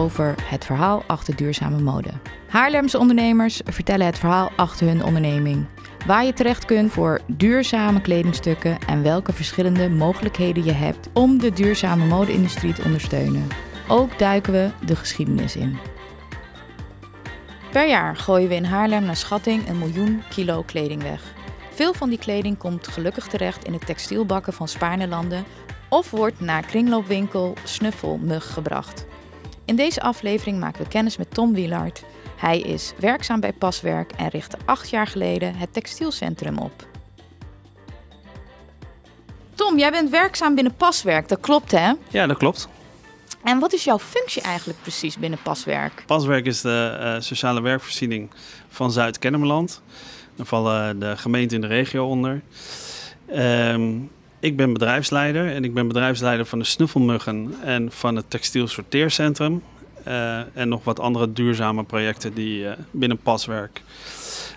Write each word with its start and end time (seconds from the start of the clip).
over 0.00 0.34
het 0.42 0.64
verhaal 0.64 1.02
achter 1.06 1.36
duurzame 1.36 1.80
mode. 1.80 2.10
Haarlemse 2.48 2.98
ondernemers 2.98 3.60
vertellen 3.64 4.06
het 4.06 4.18
verhaal 4.18 4.50
achter 4.56 4.86
hun 4.86 5.04
onderneming. 5.04 5.66
Waar 6.06 6.24
je 6.24 6.32
terecht 6.32 6.64
kunt 6.64 6.92
voor 6.92 7.20
duurzame 7.26 8.00
kledingstukken 8.00 8.78
en 8.86 9.02
welke 9.02 9.32
verschillende 9.32 9.90
mogelijkheden 9.90 10.64
je 10.64 10.72
hebt 10.72 11.08
om 11.12 11.38
de 11.38 11.52
duurzame 11.52 12.04
mode-industrie 12.04 12.72
te 12.72 12.82
ondersteunen. 12.84 13.46
Ook 13.88 14.18
duiken 14.18 14.52
we 14.52 14.70
de 14.86 14.96
geschiedenis 14.96 15.56
in. 15.56 15.78
Per 17.72 17.88
jaar 17.88 18.16
gooien 18.16 18.48
we 18.48 18.54
in 18.54 18.64
Haarlem 18.64 19.04
naar 19.04 19.16
schatting 19.16 19.68
een 19.68 19.78
miljoen 19.78 20.22
kilo 20.28 20.62
kleding 20.62 21.02
weg. 21.02 21.22
Veel 21.70 21.94
van 21.94 22.08
die 22.08 22.18
kleding 22.18 22.58
komt 22.58 22.88
gelukkig 22.88 23.26
terecht 23.26 23.64
in 23.64 23.72
de 23.72 23.78
textielbakken 23.78 24.52
van 24.52 24.68
Spaarnelanden 24.68 25.44
of 25.88 26.10
wordt 26.10 26.40
naar 26.40 26.66
kringloopwinkel 26.66 27.54
Snuffelmug 27.64 28.52
gebracht. 28.52 29.08
In 29.70 29.76
deze 29.76 30.00
aflevering 30.00 30.58
maken 30.58 30.82
we 30.82 30.88
kennis 30.88 31.16
met 31.16 31.34
Tom 31.34 31.54
Wielaert. 31.54 32.02
Hij 32.36 32.60
is 32.60 32.92
werkzaam 32.98 33.40
bij 33.40 33.52
Paswerk 33.52 34.12
en 34.12 34.28
richtte 34.28 34.56
acht 34.64 34.90
jaar 34.90 35.06
geleden 35.06 35.54
het 35.54 35.72
textielcentrum 35.72 36.58
op. 36.58 36.86
Tom, 39.54 39.78
jij 39.78 39.90
bent 39.90 40.10
werkzaam 40.10 40.54
binnen 40.54 40.74
Paswerk, 40.74 41.28
dat 41.28 41.40
klopt 41.40 41.70
hè? 41.70 41.92
Ja, 42.08 42.26
dat 42.26 42.36
klopt. 42.36 42.68
En 43.44 43.58
wat 43.58 43.72
is 43.72 43.84
jouw 43.84 43.98
functie 43.98 44.42
eigenlijk 44.42 44.82
precies 44.82 45.18
binnen 45.18 45.38
Paswerk? 45.42 46.02
Paswerk 46.06 46.46
is 46.46 46.60
de 46.60 46.98
uh, 47.00 47.20
sociale 47.20 47.60
werkvoorziening 47.60 48.30
van 48.68 48.92
Zuid-Kennemerland. 48.92 49.82
Daar 50.36 50.46
vallen 50.46 50.98
de 50.98 51.16
gemeenten 51.16 51.56
in 51.56 51.60
de 51.60 51.74
regio 51.74 52.06
onder. 52.06 52.42
Um, 53.34 54.10
ik 54.40 54.56
ben 54.56 54.72
bedrijfsleider 54.72 55.54
en 55.54 55.64
ik 55.64 55.74
ben 55.74 55.88
bedrijfsleider 55.88 56.46
van 56.46 56.58
de 56.58 56.64
Snuffelmuggen 56.64 57.54
en 57.64 57.92
van 57.92 58.16
het 58.16 58.30
Textiel 58.30 58.66
Sorteercentrum. 58.66 59.62
Uh, 60.06 60.56
en 60.56 60.68
nog 60.68 60.84
wat 60.84 61.00
andere 61.00 61.32
duurzame 61.32 61.84
projecten 61.84 62.34
die 62.34 62.62
uh, 62.62 62.70
binnen 62.90 63.18
Paswerk 63.18 63.82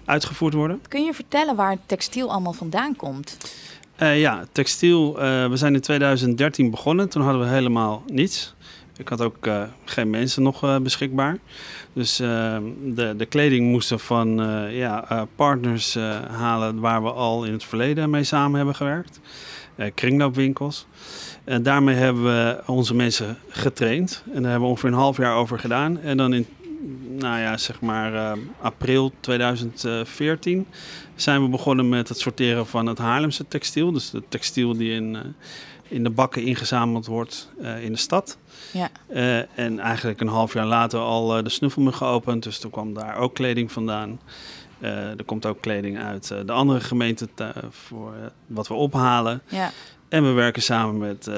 uitgevoerd 0.06 0.54
worden. 0.54 0.82
Kun 0.88 1.04
je 1.04 1.14
vertellen 1.14 1.56
waar 1.56 1.78
textiel 1.86 2.32
allemaal 2.32 2.54
vandaan 2.54 2.96
komt? 2.96 3.38
Uh, 4.00 4.20
ja, 4.20 4.46
textiel. 4.52 5.14
we 5.50 5.52
zijn 5.54 5.74
in 5.74 5.82
2013 5.82 6.72
begonnen. 6.72 7.10
Toen 7.10 7.22
hadden 7.22 7.42
we 7.42 7.48
helemaal 7.48 8.04
niets. 8.08 8.54
Ik 8.98 9.08
had 9.08 9.22
ook 9.22 9.50
geen 9.86 10.10
mensen 10.10 10.44
nog 10.44 10.82
beschikbaar. 10.82 11.38
Dus 11.94 12.16
de, 12.16 13.14
de 13.18 13.26
kleding 13.26 13.72
moesten 13.72 14.00
van 14.00 14.36
ja, 14.72 15.28
partners 15.36 15.96
halen 16.32 16.80
waar 16.80 17.04
we 17.04 17.12
al 17.12 17.44
in 17.44 17.52
het 17.52 17.64
verleden 17.64 18.10
mee 18.10 18.24
samen 18.24 18.56
hebben 18.56 18.76
gewerkt. 18.76 19.20
Kringloopwinkels. 19.94 20.86
En 21.44 21.64
daarmee 21.64 21.96
hebben 21.96 22.24
we 22.24 22.62
onze 22.66 22.96
mensen 22.96 23.38
getraind. 23.48 24.24
En 24.26 24.42
daar 24.42 24.52
hebben 24.52 24.62
we 24.62 24.68
ongeveer 24.68 24.90
een 24.90 24.96
half 24.96 25.18
jaar 25.18 25.36
over 25.36 25.60
gedaan. 25.60 26.00
En 26.00 26.18
dan 26.18 26.34
in, 26.34 26.48
nou 27.10 27.40
ja, 27.40 27.58
zeg 27.58 27.82
maar 27.82 28.14
uh, 28.14 28.32
april 28.62 29.12
2014 29.20 30.68
zijn 31.16 31.42
we 31.42 31.50
begonnen 31.50 31.90
met 31.90 32.10
het 32.10 32.20
sorteren 32.20 32.68
van 32.68 32.86
het 32.86 32.98
Haarlemse 32.98 33.48
textiel. 33.48 33.92
Dus 33.92 34.12
het 34.12 34.24
textiel 34.30 34.78
die 34.78 34.92
in, 34.92 35.14
uh, 35.14 35.22
in 35.88 36.04
de 36.04 36.10
bakken 36.10 36.44
ingezameld 36.44 37.06
wordt 37.06 37.50
uh, 37.62 37.84
in 37.84 37.92
de 37.92 37.98
stad. 37.98 38.38
Ja. 38.72 38.90
en 39.56 39.80
eigenlijk 39.80 40.22
een 40.22 40.28
half 40.28 40.54
jaar 40.54 40.66
later 40.66 41.00
al 41.00 41.44
de 41.44 41.50
snuffelmug 41.50 41.98
geopend. 41.98 42.44
Dus 42.44 42.60
toen 42.60 42.72
kwam 42.72 42.94
daar 42.94 43.18
ook 43.18 43.34
kleding 43.34 43.72
vandaan. 43.72 44.20
Er 44.82 45.24
komt 45.26 45.46
ook 45.46 45.62
kleding 45.62 46.00
uit 46.00 46.28
de 46.46 46.52
andere 46.52 46.80
gemeenten 46.80 47.30
voor 47.70 48.14
wat 48.48 48.68
we 48.68 48.74
ophalen. 48.74 49.42
Ja. 49.48 49.72
En 50.10 50.24
we 50.24 50.32
werken 50.32 50.62
samen 50.62 50.98
met 50.98 51.30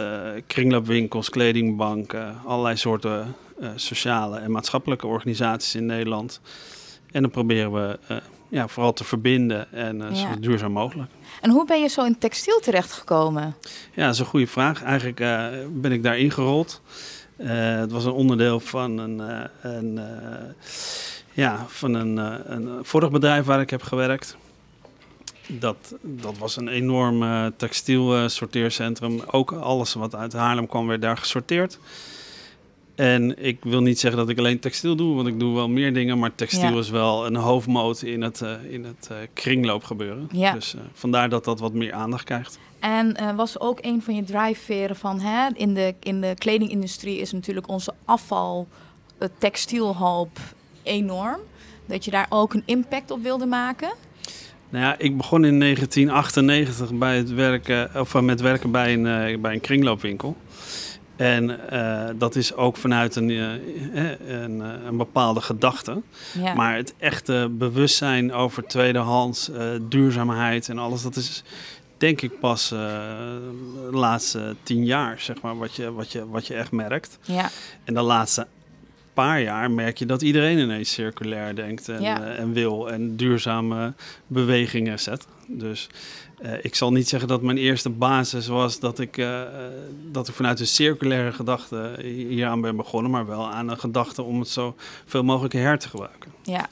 kringloopwinkels, 0.48 1.30
kledingbanken, 1.30 2.36
allerlei 2.46 2.78
soorten 2.78 3.36
sociale 3.76 4.40
en 4.40 4.52
maatschappelijke 4.52 5.08
organisaties 5.08 5.76
in 5.76 5.86
Nederland. 5.86 6.42
En 7.12 7.22
dan 7.22 7.32
proberen 7.32 7.74
we 7.74 8.00
ja, 8.50 8.68
vooral 8.68 8.94
te 8.94 9.04
verbinden 9.04 9.72
en 9.72 9.98
ja. 9.98 10.16
zo 10.16 10.40
duurzaam 10.40 10.72
mogelijk. 10.72 11.12
En 11.42 11.50
hoe 11.50 11.66
ben 11.66 11.82
je 11.82 11.88
zo 11.88 12.06
in 12.06 12.18
textiel 12.18 12.60
terechtgekomen? 12.60 13.56
Ja, 13.94 14.06
dat 14.06 14.14
is 14.14 14.20
een 14.20 14.26
goede 14.26 14.48
vraag. 14.48 14.84
Eigenlijk 14.84 15.18
ben 15.82 15.92
ik 15.92 16.04
daar 16.04 16.18
ingerold. 16.18 16.82
het 17.38 17.92
was 17.92 18.06
een 18.06 18.12
onderdeel 18.12 18.60
van 18.60 18.98
een, 18.98 19.50
een 19.62 20.00
ja, 21.36 21.66
van 21.68 21.94
een, 21.94 22.18
een 22.54 22.86
vorig 22.86 23.12
bedrijf 23.12 23.46
waar 23.46 23.62
ik 23.62 23.70
heb 23.70 23.82
gewerkt. 23.82 24.38
Dat, 25.48 25.96
dat 26.02 26.38
was 26.38 26.58
een 26.58 26.68
enorm 26.68 27.24
uh, 27.24 27.46
textiel 27.58 28.18
uh, 28.18 28.28
sorteercentrum. 28.28 29.22
Ook 29.32 29.52
alles 29.52 29.94
wat 29.94 30.16
uit 30.16 30.34
Haarlem 30.34 30.68
kwam 30.68 30.88
werd 30.88 31.02
daar 31.02 31.18
gesorteerd. 31.18 31.80
En 32.96 33.44
ik 33.46 33.58
wil 33.64 33.82
niet 33.82 34.00
zeggen 34.00 34.20
dat 34.20 34.30
ik 34.30 34.38
alleen 34.38 34.60
textiel 34.60 34.96
doe, 34.96 35.16
want 35.16 35.28
ik 35.28 35.40
doe 35.40 35.56
wel 35.56 35.70
meer 35.70 35.94
dingen. 35.94 36.20
Maar 36.20 36.36
textiel 36.36 36.74
ja. 36.74 36.80
is 36.80 36.90
wel 36.90 37.26
een 37.26 37.36
hoofdmoot 37.36 38.02
in 38.02 38.22
het, 38.22 38.42
uh, 38.42 38.74
in 38.74 38.84
het 38.84 39.10
kringloopgebeuren. 39.34 40.30
Ja. 40.32 40.52
Dus 40.52 40.76
vandaar 40.94 41.30
dat 41.30 41.44
dat 41.44 41.60
wat 41.60 41.74
meer 41.74 41.94
aandacht 41.94 42.24
krijgt. 42.24 42.60
En 42.80 43.36
was 43.36 43.60
ook 43.60 43.80
een 43.82 44.02
van 44.02 44.16
je 44.16 44.24
drijfveren 44.24 44.96
van 44.96 45.20
hè, 45.20 45.50
in, 45.54 45.74
de, 45.74 45.96
in 46.00 46.22
de 46.22 46.34
kledingindustrie 46.38 47.20
is 47.20 47.32
natuurlijk 47.32 47.68
onze 47.68 47.94
afval, 48.06 48.68
textielhoop 49.38 50.40
enorm. 50.86 51.40
Dat 51.86 52.06
je 52.06 52.12
daar 52.12 52.26
ook 52.30 52.54
een 52.54 52.64
impact 52.66 53.12
op 53.12 53.24
wilde 53.24 53.46
maken. 53.46 53.90
Nou 54.70 54.86
ja, 54.86 54.96
ik 54.98 55.18
begon 55.18 55.46
in 55.46 55.60
1998 55.60 56.94
bij 56.94 57.18
het 57.18 57.34
werken, 57.34 57.90
of 57.96 58.22
met 58.22 58.42
werken 58.42 58.72
bij 58.72 58.94
een, 58.94 59.32
uh, 59.34 59.40
bij 59.40 59.54
een 59.54 59.62
kringloopwinkel. 59.62 60.38
En 61.16 61.60
uh, 61.74 62.06
dat 62.16 62.36
is 62.36 62.56
ook 62.56 62.78
vanuit 62.78 63.16
een, 63.16 63.30
uh, 63.30 63.52
een, 64.28 64.60
een, 64.60 64.98
bepaalde 64.98 65.42
gedachte. 65.42 66.02
Ja. 66.40 66.54
Maar 66.54 66.76
het 66.76 66.94
echte 66.98 67.48
bewustzijn 67.52 68.34
over 68.34 68.64
tweedehands, 68.64 69.52
duurzaamheid 69.82 70.70
en 70.70 70.78
alles, 70.78 71.02
dat 71.02 71.16
is 71.16 71.44
denk 71.98 72.22
ik 72.22 72.40
pas 72.40 72.70
de 72.70 73.90
laatste 73.92 74.56
tien 74.64 74.86
jaar, 74.86 75.20
zeg 75.20 75.42
maar, 75.42 75.58
wat 75.58 75.76
je, 75.76 75.94
wat 75.94 76.12
je, 76.12 76.30
wat 76.30 76.48
je 76.48 76.54
echt 76.54 76.72
merkt. 76.72 77.18
Ja. 77.22 77.50
En 77.84 77.94
de 77.94 78.02
laatste 78.02 78.48
paar 79.16 79.42
jaar 79.42 79.72
merk 79.72 79.98
je 79.98 80.06
dat 80.06 80.22
iedereen 80.22 80.58
ineens 80.58 80.94
circulair 80.94 81.56
denkt 81.56 81.90
en, 81.90 82.02
ja. 82.02 82.22
uh, 82.22 82.40
en 82.40 82.54
wil 82.54 82.92
en 82.92 83.16
duurzame 83.16 83.94
bewegingen 84.28 85.00
zet. 85.00 85.28
Dus 85.48 85.90
uh, 86.42 86.52
ik 86.62 86.76
zal 86.76 86.92
niet 86.92 87.10
zeggen 87.10 87.28
dat 87.28 87.42
mijn 87.42 87.58
eerste 87.58 87.90
basis 87.90 88.48
was 88.48 88.80
dat 88.80 89.00
ik, 89.00 89.18
uh, 89.18 89.42
dat 90.12 90.28
ik 90.28 90.34
vanuit 90.34 90.60
een 90.60 90.68
circulaire 90.68 91.32
gedachte 91.32 91.96
hieraan 92.02 92.62
ben 92.62 92.76
begonnen, 92.76 93.12
maar 93.12 93.26
wel 93.26 93.52
aan 93.52 93.70
een 93.70 93.80
gedachte 93.80 94.22
om 94.22 94.40
het 94.40 94.50
zo 94.50 94.76
veel 95.06 95.24
mogelijk 95.24 95.54
her 95.54 95.80
te 95.80 95.90
gebruiken. 95.90 96.32
Ja, 96.44 96.70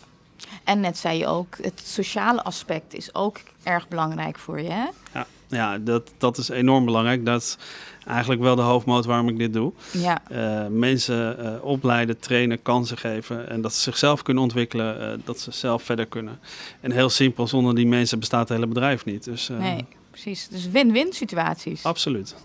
en 0.63 0.79
net 0.79 0.97
zei 0.97 1.17
je 1.17 1.27
ook, 1.27 1.57
het 1.61 1.81
sociale 1.85 2.43
aspect 2.43 2.93
is 2.93 3.15
ook 3.15 3.39
erg 3.63 3.87
belangrijk 3.87 4.37
voor 4.37 4.61
je, 4.61 4.71
hè? 4.71 4.85
Ja, 5.13 5.27
ja 5.53 5.77
dat, 5.77 6.13
dat 6.17 6.37
is 6.37 6.49
enorm 6.49 6.85
belangrijk. 6.85 7.25
Dat 7.25 7.57
eigenlijk 8.07 8.41
wel 8.41 8.55
de 8.55 8.61
hoofdmoot 8.61 9.05
waarom 9.05 9.29
ik 9.29 9.37
dit 9.37 9.53
doe. 9.53 9.73
Ja. 9.91 10.21
Uh, 10.31 10.67
mensen 10.67 11.37
uh, 11.39 11.65
opleiden, 11.65 12.19
trainen, 12.19 12.61
kansen 12.61 12.97
geven 12.97 13.49
en 13.49 13.61
dat 13.61 13.73
ze 13.73 13.81
zichzelf 13.81 14.21
kunnen 14.21 14.43
ontwikkelen, 14.43 15.01
uh, 15.01 15.25
dat 15.25 15.39
ze 15.39 15.51
zelf 15.51 15.83
verder 15.83 16.05
kunnen. 16.05 16.39
En 16.79 16.91
heel 16.91 17.09
simpel, 17.09 17.47
zonder 17.47 17.75
die 17.75 17.87
mensen 17.87 18.19
bestaat 18.19 18.49
het 18.49 18.57
hele 18.57 18.67
bedrijf 18.67 19.05
niet. 19.05 19.23
Dus, 19.23 19.47
nee, 19.47 19.85
precies. 20.09 20.47
Dus 20.47 20.69
win-win 20.69 21.13
situaties. 21.13 21.83
Absoluut. 21.83 22.35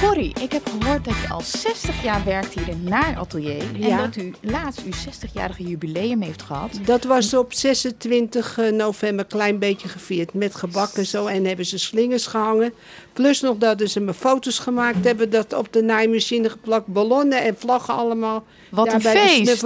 Corrie, 0.00 0.32
ik 0.40 0.52
heb 0.52 0.68
gehoord 0.68 1.04
dat 1.04 1.14
je 1.22 1.28
al 1.28 1.40
60 1.40 2.02
jaar 2.02 2.24
werkt 2.24 2.54
hier 2.54 2.68
in 2.68 2.84
Naar 2.84 3.16
Atelier. 3.16 3.64
Ja. 3.76 3.88
En 3.88 3.96
dat 3.96 4.16
u 4.16 4.34
laatst 4.40 4.82
uw 4.84 4.92
60-jarige 4.92 5.62
jubileum 5.62 6.22
heeft 6.22 6.42
gehad. 6.42 6.70
Dat 6.84 7.04
was 7.04 7.34
op 7.34 7.52
26 7.52 8.60
november 8.70 9.24
een 9.24 9.30
klein 9.30 9.58
beetje 9.58 9.88
gevierd. 9.88 10.34
Met 10.34 10.54
gebak 10.54 10.92
en 10.92 11.06
zo. 11.06 11.26
En 11.26 11.44
hebben 11.44 11.66
ze 11.66 11.78
slingers 11.78 12.26
gehangen. 12.26 12.72
Plus 13.12 13.40
nog 13.40 13.56
dat 13.56 13.82
ze 13.84 14.00
me 14.00 14.14
foto's 14.14 14.58
gemaakt 14.58 15.04
hebben. 15.04 15.30
Dat 15.30 15.52
op 15.52 15.72
de 15.72 15.82
naaimachine 15.82 16.50
geplakt. 16.50 16.86
Ballonnen 16.86 17.42
en 17.42 17.56
vlaggen 17.58 17.94
allemaal. 17.94 18.44
Wat 18.70 18.92
een 18.92 19.00
feest. 19.00 19.64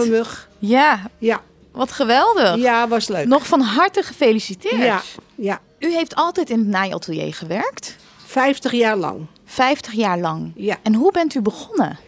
Ja. 0.59 1.11
Ja. 1.19 1.41
Wat 1.73 1.93
geweldig. 1.93 2.57
Ja, 2.57 2.89
was 2.89 3.09
leuk. 3.09 3.27
Nog 3.27 3.47
van 3.47 3.61
harte 3.61 4.03
gefeliciteerd. 4.03 4.83
Ja. 4.83 5.03
ja. 5.35 5.61
U 5.79 5.93
heeft 5.93 6.15
altijd 6.15 6.51
in 6.51 6.59
het 6.59 6.69
naaiatelier 6.69 7.35
gewerkt? 7.35 7.97
50 8.31 8.73
jaar 8.73 8.97
lang. 8.97 9.27
50 9.45 9.93
jaar 9.93 10.19
lang. 10.19 10.53
Ja. 10.55 10.77
En 10.83 10.95
hoe 10.95 11.13
bent 11.13 11.35
u 11.35 11.41
begonnen? 11.41 11.99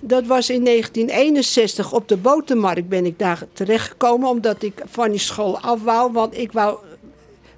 Dat 0.00 0.26
was 0.26 0.50
in 0.50 0.64
1961 0.64 1.92
op 1.92 2.08
de 2.08 2.16
botermarkt 2.16 2.88
ben 2.88 3.06
ik 3.06 3.18
daar 3.18 3.42
terechtgekomen. 3.52 4.28
Omdat 4.28 4.62
ik 4.62 4.82
van 4.84 5.10
die 5.10 5.18
school 5.18 5.60
af 5.60 5.82
wou. 5.82 6.12
Want 6.12 6.38
ik 6.38 6.52
wou 6.52 6.78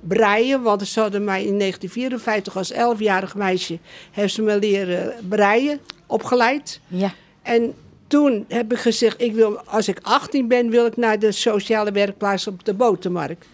breien. 0.00 0.62
Want 0.62 0.88
ze 0.88 1.00
hadden 1.00 1.24
mij 1.24 1.44
in 1.44 1.58
1954 1.58 2.56
als 2.56 2.72
11-jarig 2.72 3.34
meisje... 3.34 3.78
hebben 4.10 4.30
ze 4.30 4.42
me 4.42 4.58
leren 4.58 5.14
breien, 5.28 5.80
opgeleid. 6.06 6.80
Ja. 6.86 7.14
En 7.42 7.74
toen 8.06 8.44
heb 8.48 8.72
ik 8.72 8.78
gezegd, 8.78 9.20
ik 9.20 9.34
wil, 9.34 9.58
als 9.58 9.88
ik 9.88 9.98
18 10.02 10.48
ben, 10.48 10.70
wil 10.70 10.86
ik 10.86 10.96
naar 10.96 11.18
de 11.18 11.32
sociale 11.32 11.92
werkplaats 11.92 12.46
op 12.46 12.64
de 12.64 12.74
botermarkt. 12.74 13.46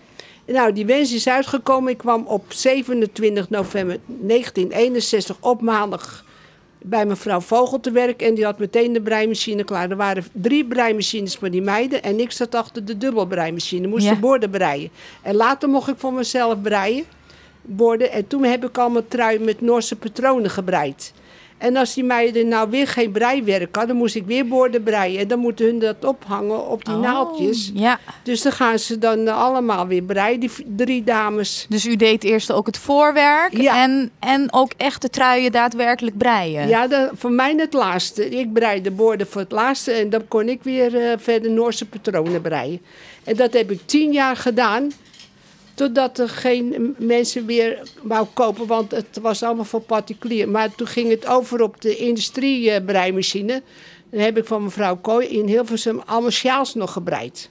Nou, 0.47 0.73
die 0.73 0.87
wens 0.87 1.12
is 1.12 1.29
uitgekomen. 1.29 1.93
Ik 1.93 1.99
kwam 1.99 2.27
op 2.27 2.44
27 2.53 3.50
november 3.50 3.99
1961 4.06 5.37
op 5.41 5.61
maandag 5.61 6.25
bij 6.85 7.06
mevrouw 7.06 7.41
Vogel 7.41 7.81
te 7.81 7.91
werk 7.91 8.23
en 8.23 8.35
die 8.35 8.44
had 8.44 8.59
meteen 8.59 8.93
de 8.93 9.00
breimachine 9.00 9.65
klaar. 9.65 9.91
Er 9.91 9.97
waren 9.97 10.25
drie 10.33 10.65
breimachines 10.65 11.37
voor 11.37 11.50
die 11.50 11.62
meiden 11.62 12.03
en 12.03 12.21
ik 12.21 12.33
zat 12.33 12.55
achter 12.55 12.85
de 12.85 12.99
dubbelbreimachine. 12.99 13.87
Moest 13.87 14.05
Ja. 14.05 14.15
de 14.15 14.21
borden 14.21 14.50
breien. 14.50 14.91
En 15.23 15.35
later 15.35 15.69
mocht 15.69 15.89
ik 15.89 15.94
voor 15.99 16.12
mezelf 16.12 16.61
breien, 16.62 17.05
borden. 17.62 18.11
En 18.12 18.27
toen 18.27 18.44
heb 18.44 18.65
ik 18.65 18.79
allemaal 18.79 19.06
trui 19.09 19.39
met 19.39 19.61
Noorse 19.61 19.97
patronen 19.97 20.50
gebreid. 20.50 21.12
En 21.62 21.76
als 21.76 21.94
die 21.94 22.05
meiden 22.05 22.49
nou 22.49 22.70
weer 22.70 22.87
geen 22.88 23.12
breiwerk 23.12 23.76
hadden, 23.76 23.97
moest 23.97 24.14
ik 24.14 24.26
weer 24.26 24.47
borden 24.47 24.82
breien. 24.82 25.20
En 25.20 25.29
dan 25.29 25.38
moeten 25.38 25.67
hun 25.67 25.79
dat 25.79 26.05
ophangen 26.05 26.67
op 26.69 26.85
die 26.85 26.94
Oh, 26.94 27.00
naaldjes. 27.00 27.70
Ja, 27.75 27.99
Dus 28.23 28.43
dan 28.43 28.53
gaan 28.53 28.79
ze 28.79 28.99
dan 28.99 29.26
eh, 29.26 29.43
allemaal 29.43 29.87
weer 29.87 30.03
breien, 30.03 30.41
die 30.41 30.50
drie 30.76 31.05
dames. 31.05 31.67
dus 31.69 31.87
u 31.87 31.97
deed 31.97 32.25
eerst 32.25 32.53
ook 32.53 32.67
het 32.67 32.79
voorwerk 32.79 33.56
Ja. 33.61 33.82
en, 33.82 34.11
en 34.19 34.53
ook 34.53 34.73
echt 34.76 35.03
de 35.03 35.11
truien 35.11 35.53
daadwerkelijk 35.53 36.19
breien. 36.19 36.69
Ja, 36.69 36.87
dat, 36.87 37.11
voor 37.14 37.32
mij 37.32 37.55
het 37.56 37.73
laatste. 37.73 38.29
Ik 38.29 38.53
breide 38.53 38.81
de 38.82 38.91
borden 38.91 39.26
voor 39.26 39.41
het 39.41 39.53
laatste 39.53 39.93
en 39.93 40.11
dan 40.11 40.29
kon 40.29 40.49
ik 40.49 40.62
weer 40.62 40.97
eh, 40.97 41.12
verder 41.19 41.50
Noorse 41.50 41.87
patronen 41.87 42.41
breien. 42.43 42.81
En 43.25 43.37
dat 43.37 43.53
heb 43.53 43.70
ik 43.70 43.81
tien 43.85 44.12
jaar 44.12 44.37
gedaan, 44.37 44.91
totdat 45.82 46.19
er 46.19 46.29
geen 46.29 46.94
mensen 46.99 47.44
meer 47.44 47.82
wou 48.02 48.26
kopen, 48.34 48.67
want 48.67 48.90
het 48.90 49.19
was 49.20 49.43
allemaal 49.43 49.64
voor 49.64 49.81
particulier. 49.81 50.49
Maar 50.49 50.75
toen 50.75 50.87
ging 50.87 51.11
het 51.11 51.26
over 51.26 51.62
op 51.62 51.81
de 51.81 51.96
industriebreimachine. 51.96 53.62
Dan 54.11 54.20
heb 54.20 54.38
ik 54.38 54.44
van 54.44 54.62
mevrouw 54.62 54.96
Kooi 54.96 55.26
in 55.26 55.46
Hilversum 55.46 56.02
allemaal 56.06 56.31
sjaals 56.31 56.75
nog 56.75 56.93
gebreid. 56.93 57.50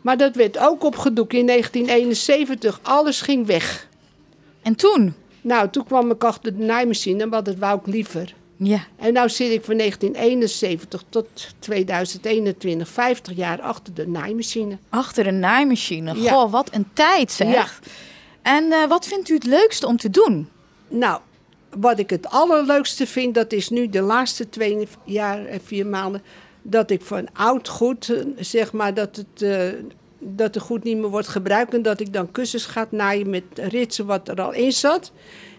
Maar 0.00 0.16
dat 0.16 0.34
werd 0.34 0.58
ook 0.58 0.84
opgedoekt 0.84 1.32
in 1.32 1.46
1971. 1.46 2.80
Alles 2.82 3.20
ging 3.20 3.46
weg. 3.46 3.88
En 4.62 4.74
toen? 4.74 5.14
Nou, 5.40 5.70
toen 5.70 5.84
kwam 5.84 6.10
ik 6.10 6.24
achter 6.24 6.56
de 6.56 6.64
naaimachine, 6.64 7.28
want 7.28 7.44
dat 7.44 7.56
wou 7.56 7.78
ik 7.78 7.86
liever. 7.86 8.34
Ja. 8.58 8.80
En 8.96 9.12
nou 9.12 9.28
zit 9.28 9.52
ik 9.52 9.64
van 9.64 9.76
1971 9.76 11.04
tot 11.08 11.54
2021, 11.58 12.88
50 12.88 13.36
jaar 13.36 13.60
achter 13.60 13.94
de 13.94 14.08
naaimachine. 14.08 14.78
Achter 14.88 15.26
een 15.26 15.38
naaimachine. 15.38 16.20
Ja. 16.20 16.32
Goh, 16.32 16.50
wat 16.50 16.74
een 16.74 16.86
tijd 16.92 17.32
zeg. 17.32 17.52
Ja. 17.52 17.90
En 18.42 18.72
eh, 18.72 18.88
wat 18.88 19.06
vindt 19.06 19.28
u 19.28 19.34
het 19.34 19.44
leukste 19.44 19.86
om 19.86 19.96
te 19.96 20.10
doen? 20.10 20.48
Nou, 20.88 21.20
wat 21.70 21.98
ik 21.98 22.10
het 22.10 22.28
allerleukste 22.28 23.06
vind, 23.06 23.34
dat 23.34 23.52
is 23.52 23.68
nu 23.68 23.88
de 23.88 24.00
laatste 24.00 24.48
twee 24.48 24.88
jaar 25.04 25.44
en 25.44 25.60
vier 25.64 25.86
maanden, 25.86 26.22
dat 26.62 26.90
ik 26.90 27.02
van 27.02 27.28
oud 27.32 27.68
goed, 27.68 28.10
eh, 28.10 28.24
zeg 28.38 28.72
maar, 28.72 28.94
dat 28.94 29.16
het, 29.16 29.42
eh, 29.42 29.68
dat 30.18 30.54
er 30.54 30.60
goed 30.60 30.84
niet 30.84 30.96
meer 30.96 31.10
wordt 31.10 31.28
gebruikt 31.28 31.74
en 31.74 31.82
dat 31.82 32.00
ik 32.00 32.12
dan 32.12 32.30
kussens 32.30 32.64
ga 32.66 32.86
naaien 32.90 33.30
met 33.30 33.44
ritsen 33.54 34.06
wat 34.06 34.28
er 34.28 34.40
al 34.40 34.52
in 34.52 34.72
zat. 34.72 35.12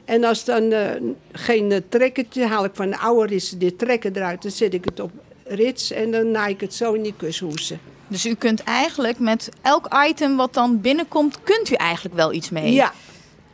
En 0.09 0.23
als 0.23 0.45
dan 0.45 0.71
eh, 0.71 0.89
geen 1.31 1.71
eh, 1.71 1.81
trekkertje, 1.89 2.45
haal 2.45 2.65
ik 2.65 2.71
van 2.73 2.89
de 2.89 2.97
oude 2.97 3.27
ritsen 3.27 3.59
dit 3.59 3.79
trekken 3.79 4.15
eruit, 4.15 4.41
dan 4.41 4.51
zet 4.51 4.73
ik 4.73 4.85
het 4.85 4.99
op 4.99 5.11
rits 5.43 5.91
en 5.91 6.11
dan 6.11 6.31
naai 6.31 6.53
ik 6.53 6.61
het 6.61 6.73
zo 6.73 6.93
in 6.93 7.01
die 7.01 7.13
kushoesen. 7.17 7.79
Dus 8.07 8.25
u 8.25 8.33
kunt 8.33 8.63
eigenlijk 8.63 9.19
met 9.19 9.49
elk 9.61 9.87
item 10.07 10.35
wat 10.37 10.53
dan 10.53 10.81
binnenkomt, 10.81 11.43
kunt 11.43 11.71
u 11.71 11.73
eigenlijk 11.73 12.15
wel 12.15 12.33
iets 12.33 12.49
mee. 12.49 12.73
Ja. 12.73 12.93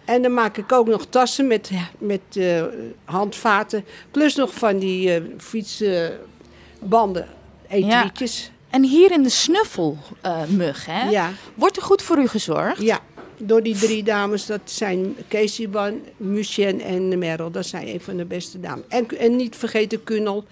En 0.05 0.21
dan 0.21 0.33
maak 0.33 0.57
ik 0.57 0.71
ook 0.71 0.87
nog 0.87 1.05
tassen 1.09 1.47
met, 1.47 1.71
met 1.97 2.21
eh, 2.33 2.63
handvaten. 3.05 3.85
Plus 4.11 4.35
nog 4.35 4.53
van 4.53 4.79
die 4.79 5.13
eh 5.13 5.21
fietsbanden, 5.37 7.27
etuietjes. 7.67 8.51
En 8.69 8.83
hier 8.83 9.11
in 9.11 9.23
de 9.23 9.29
snuffelmug, 9.29 10.85
hè? 10.85 11.09
Ja. 11.09 11.31
Wordt 11.55 11.77
er 11.77 11.83
goed 11.83 12.01
voor 12.01 12.17
u 12.17 12.27
gezorgd? 12.27 12.81
ja. 12.81 12.99
Door 13.37 13.63
die 13.63 13.75
drie 13.75 14.03
dames, 14.03 14.45
dat 14.45 14.59
zijn 14.63 15.15
Casey 15.29 15.69
Ban, 15.69 16.01
Lucien 16.17 16.81
en 16.81 17.17
Merel. 17.19 17.51
Dat 17.51 17.65
zijn 17.65 17.87
een 17.87 18.01
van 18.01 18.17
de 18.17 18.25
beste 18.25 18.59
dames. 18.59 18.83
En, 18.87 19.07
en 19.19 19.35
niet 19.35 19.55
vergeten 19.55 20.03
Kunel 20.03 20.43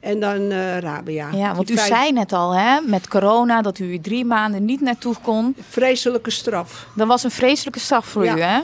en 0.00 0.20
dan 0.20 0.50
eh 0.50 0.78
Rabia. 0.78 1.28
Ja, 1.32 1.54
want 1.54 1.70
u 1.70 1.74
vijf- 1.74 1.86
zei 1.88 2.12
net 2.12 2.32
al, 2.32 2.54
hè, 2.54 2.80
met 2.80 3.08
corona, 3.08 3.62
dat 3.62 3.78
u 3.78 4.00
drie 4.00 4.24
maanden 4.24 4.64
niet 4.64 4.80
naartoe 4.80 5.14
kon. 5.22 5.56
Vreselijke 5.68 6.30
straf. 6.30 6.86
Dat 6.94 7.06
was 7.06 7.24
een 7.24 7.30
vreselijke 7.30 7.78
straf 7.80 8.06
voor 8.06 8.24
Ja. 8.24 8.36
u, 8.36 8.40
hè? 8.40 8.60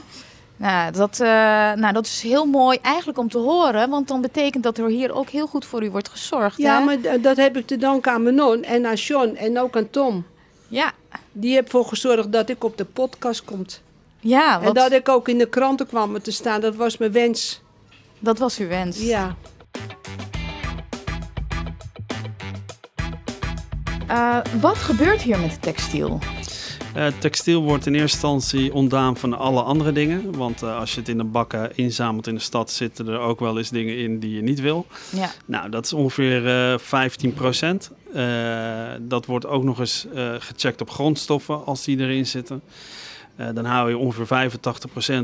Nou 0.56 0.93
dat, 0.93 1.20
eh, 1.20 1.29
nou, 1.73 1.93
dat 1.93 2.06
is 2.06 2.23
heel 2.23 2.44
mooi 2.44 2.79
eigenlijk 2.82 3.19
om 3.19 3.29
te 3.29 3.38
horen, 3.38 3.91
want 3.91 4.09
dan 4.09 4.20
betekent 4.20 4.62
dat 4.62 4.79
er 4.79 4.88
hier 4.88 5.15
ook 5.15 5.29
heel 5.29 5.47
goed 5.47 5.65
voor 5.65 5.85
u 5.85 5.91
wordt 5.91 6.09
gezorgd. 6.09 6.56
Ja, 6.59 6.79
hè? 6.79 6.85
maar 6.85 7.20
dat 7.20 7.37
heb 7.37 7.56
ik 7.56 7.67
te 7.67 7.77
danken 7.77 8.12
aan 8.12 8.23
mijn 8.23 8.35
non 8.35 8.62
en 8.62 8.87
aan 8.87 8.94
John 8.94 9.35
en 9.37 9.59
ook 9.61 9.77
aan 9.77 9.91
Tom. 9.91 10.25
Ja, 10.69 10.93
Die 11.32 11.52
heeft 11.52 11.64
ervoor 11.64 11.84
gezorgd 11.87 12.32
dat 12.32 12.49
ik 12.49 12.64
op 12.64 12.76
de 12.76 12.84
podcast 12.84 13.44
kom. 13.44 13.64
ja 14.20 14.61
En 14.62 14.72
dat 14.75 14.93
ik 14.93 15.08
ook 15.08 15.28
in 15.28 15.38
de 15.38 15.49
kranten 15.49 15.87
kwam 15.87 16.22
te 16.22 16.31
staan, 16.31 16.61
dat 16.61 16.75
was 16.75 16.96
mijn 16.96 17.12
wens. 17.12 17.61
dat 18.19 18.38
was 18.38 18.58
uw 18.58 18.69
wens. 18.69 19.00
Ja. 19.02 19.37
Eh, 24.08 24.38
wat 24.61 24.76
gebeurt 24.76 25.22
hier 25.22 25.38
met 25.38 25.50
het 25.50 25.62
textiel? 25.62 26.19
Eh, 26.94 27.06
textiel 27.19 27.62
wordt 27.62 27.87
in 27.87 27.94
eerste 27.94 28.26
instantie 28.26 28.75
ontdaan 28.75 29.17
van 29.17 29.38
alle 29.38 29.62
andere 29.62 29.93
dingen. 29.93 30.37
Want 30.37 30.62
eh, 30.62 30.78
als 30.78 30.94
je 30.94 31.00
het 31.00 31.08
in 31.08 31.19
de 31.19 31.25
bakken 31.25 31.76
inzamelt 31.76 32.26
in 32.26 32.34
de 32.34 32.40
stad, 32.40 32.70
zitten 32.70 33.08
er 33.08 33.19
ook 33.19 33.40
wel 33.40 33.58
eens 33.58 33.70
dingen 33.70 33.96
in 33.99 34.19
die 34.19 34.34
je 34.34 34.43
niet 34.43 34.60
wil. 34.60 34.87
Ja, 35.10 35.31
Nou, 35.44 35.70
dat 35.70 35.84
is 35.84 35.93
ongeveer 35.93 36.46
eh 36.72 36.78
15 36.78 37.34
dat 39.00 39.26
wordt 39.26 39.46
ook 39.46 39.62
nog 39.64 39.78
eens 39.78 40.06
eh, 40.14 40.34
gecheckt 40.38 40.81
op 40.81 40.90
grondstoffen 40.90 41.64
als 41.66 41.84
die 41.84 41.99
erin 41.99 42.26
zitten. 42.26 42.62
Eh, 43.37 43.49
dan 43.55 43.64
hou 43.64 43.88
je 43.90 43.99
ongeveer 43.99 44.50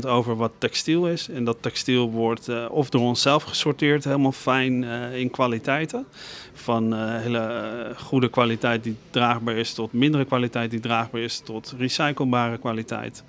85% 0.03 0.05
over 0.07 0.35
wat 0.35 0.51
textiel 0.57 1.07
is. 1.07 1.29
En 1.29 1.43
dat 1.43 1.57
textiel 1.61 2.11
wordt 2.11 2.47
eh, 2.47 2.65
of 2.69 2.89
door 2.89 3.01
onszelf 3.01 3.43
gesorteerd, 3.43 4.03
helemaal 4.03 4.31
fijn 4.31 4.83
eh, 4.83 5.15
in 5.19 5.29
kwaliteiten. 5.29 6.05
Van 6.53 6.93
eh, 6.93 7.15
hele 7.17 7.39
eh, 7.39 7.97
goede 8.03 8.29
kwaliteit 8.29 8.83
die 8.83 8.95
draagbaar 9.09 9.55
is, 9.55 9.73
tot 9.73 9.93
mindere 9.93 10.25
kwaliteit 10.25 10.71
die 10.71 10.79
draagbaar 10.79 11.21
is, 11.21 11.39
tot 11.39 11.73
recyclebare 11.77 12.57
kwaliteit. 12.57 13.23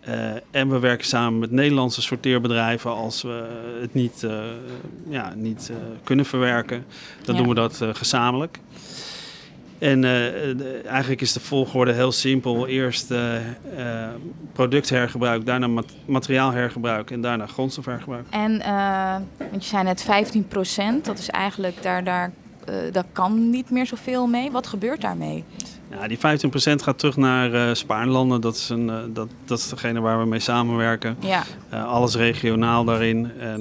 Eh, 0.00 0.30
en 0.50 0.68
we 0.68 0.78
werken 0.78 1.06
samen 1.06 1.38
met 1.38 1.50
Nederlandse 1.50 2.02
sorteerbedrijven 2.02 2.90
als 2.90 3.22
we 3.22 3.46
het 3.80 3.94
niet, 3.94 4.22
eh, 4.22 4.44
ja, 5.08 5.32
niet 5.34 5.68
eh, 5.70 5.76
kunnen 6.04 6.24
verwerken. 6.24 6.84
Dan 7.24 7.34
Ja. 7.34 7.40
doen 7.40 7.50
we 7.50 7.54
dat 7.54 7.80
eh, 7.80 7.88
gezamenlijk. 7.92 8.58
En 9.78 10.04
eh, 10.04 10.10
de- 10.56 10.82
eigenlijk 10.86 11.20
is 11.20 11.32
de 11.32 11.40
volgorde 11.40 11.92
heel 11.92 12.12
simpel. 12.12 12.66
Eerst 12.66 13.10
eh, 13.10 13.36
eh, 13.36 14.08
producthergebruik, 14.52 15.46
daarna 15.46 15.66
mat- 15.66 15.92
materiaalhergebruik 16.04 17.10
en 17.10 17.20
daarna 17.20 17.46
grondstofhergebruik. 17.46 18.24
en 18.30 18.60
eh, 18.60 19.16
want 19.50 19.62
je 19.64 19.68
zei 19.68 19.82
net 19.84 20.04
15% 20.04 21.04
dat 21.04 21.18
is 21.18 21.28
eigenlijk 21.30 21.82
daar, 21.82 22.04
daar, 22.04 22.30
eh, 22.64 22.74
daar 22.92 23.04
kan 23.12 23.50
niet 23.50 23.70
meer 23.70 23.86
zoveel 23.86 24.26
mee. 24.26 24.50
Wat 24.50 24.66
gebeurt 24.66 25.00
daarmee? 25.00 25.44
Ja, 25.90 26.08
die 26.08 26.18
15% 26.18 26.20
gaat 26.82 26.98
terug 26.98 27.16
naar 27.16 27.52
eh 27.52 27.74
Spaarlanden. 27.74 28.40
Dat 28.40 28.54
is, 28.54 28.68
een, 28.68 28.90
eh, 28.90 28.96
dat, 29.08 29.28
dat 29.44 29.58
is 29.58 29.68
degene 29.68 30.00
waar 30.00 30.18
we 30.18 30.26
mee 30.26 30.38
samenwerken. 30.40 31.16
Ja, 31.20 31.42
Eh, 31.68 31.84
alles 31.86 32.14
regionaal 32.14 32.84
daarin. 32.84 33.32
En 33.38 33.60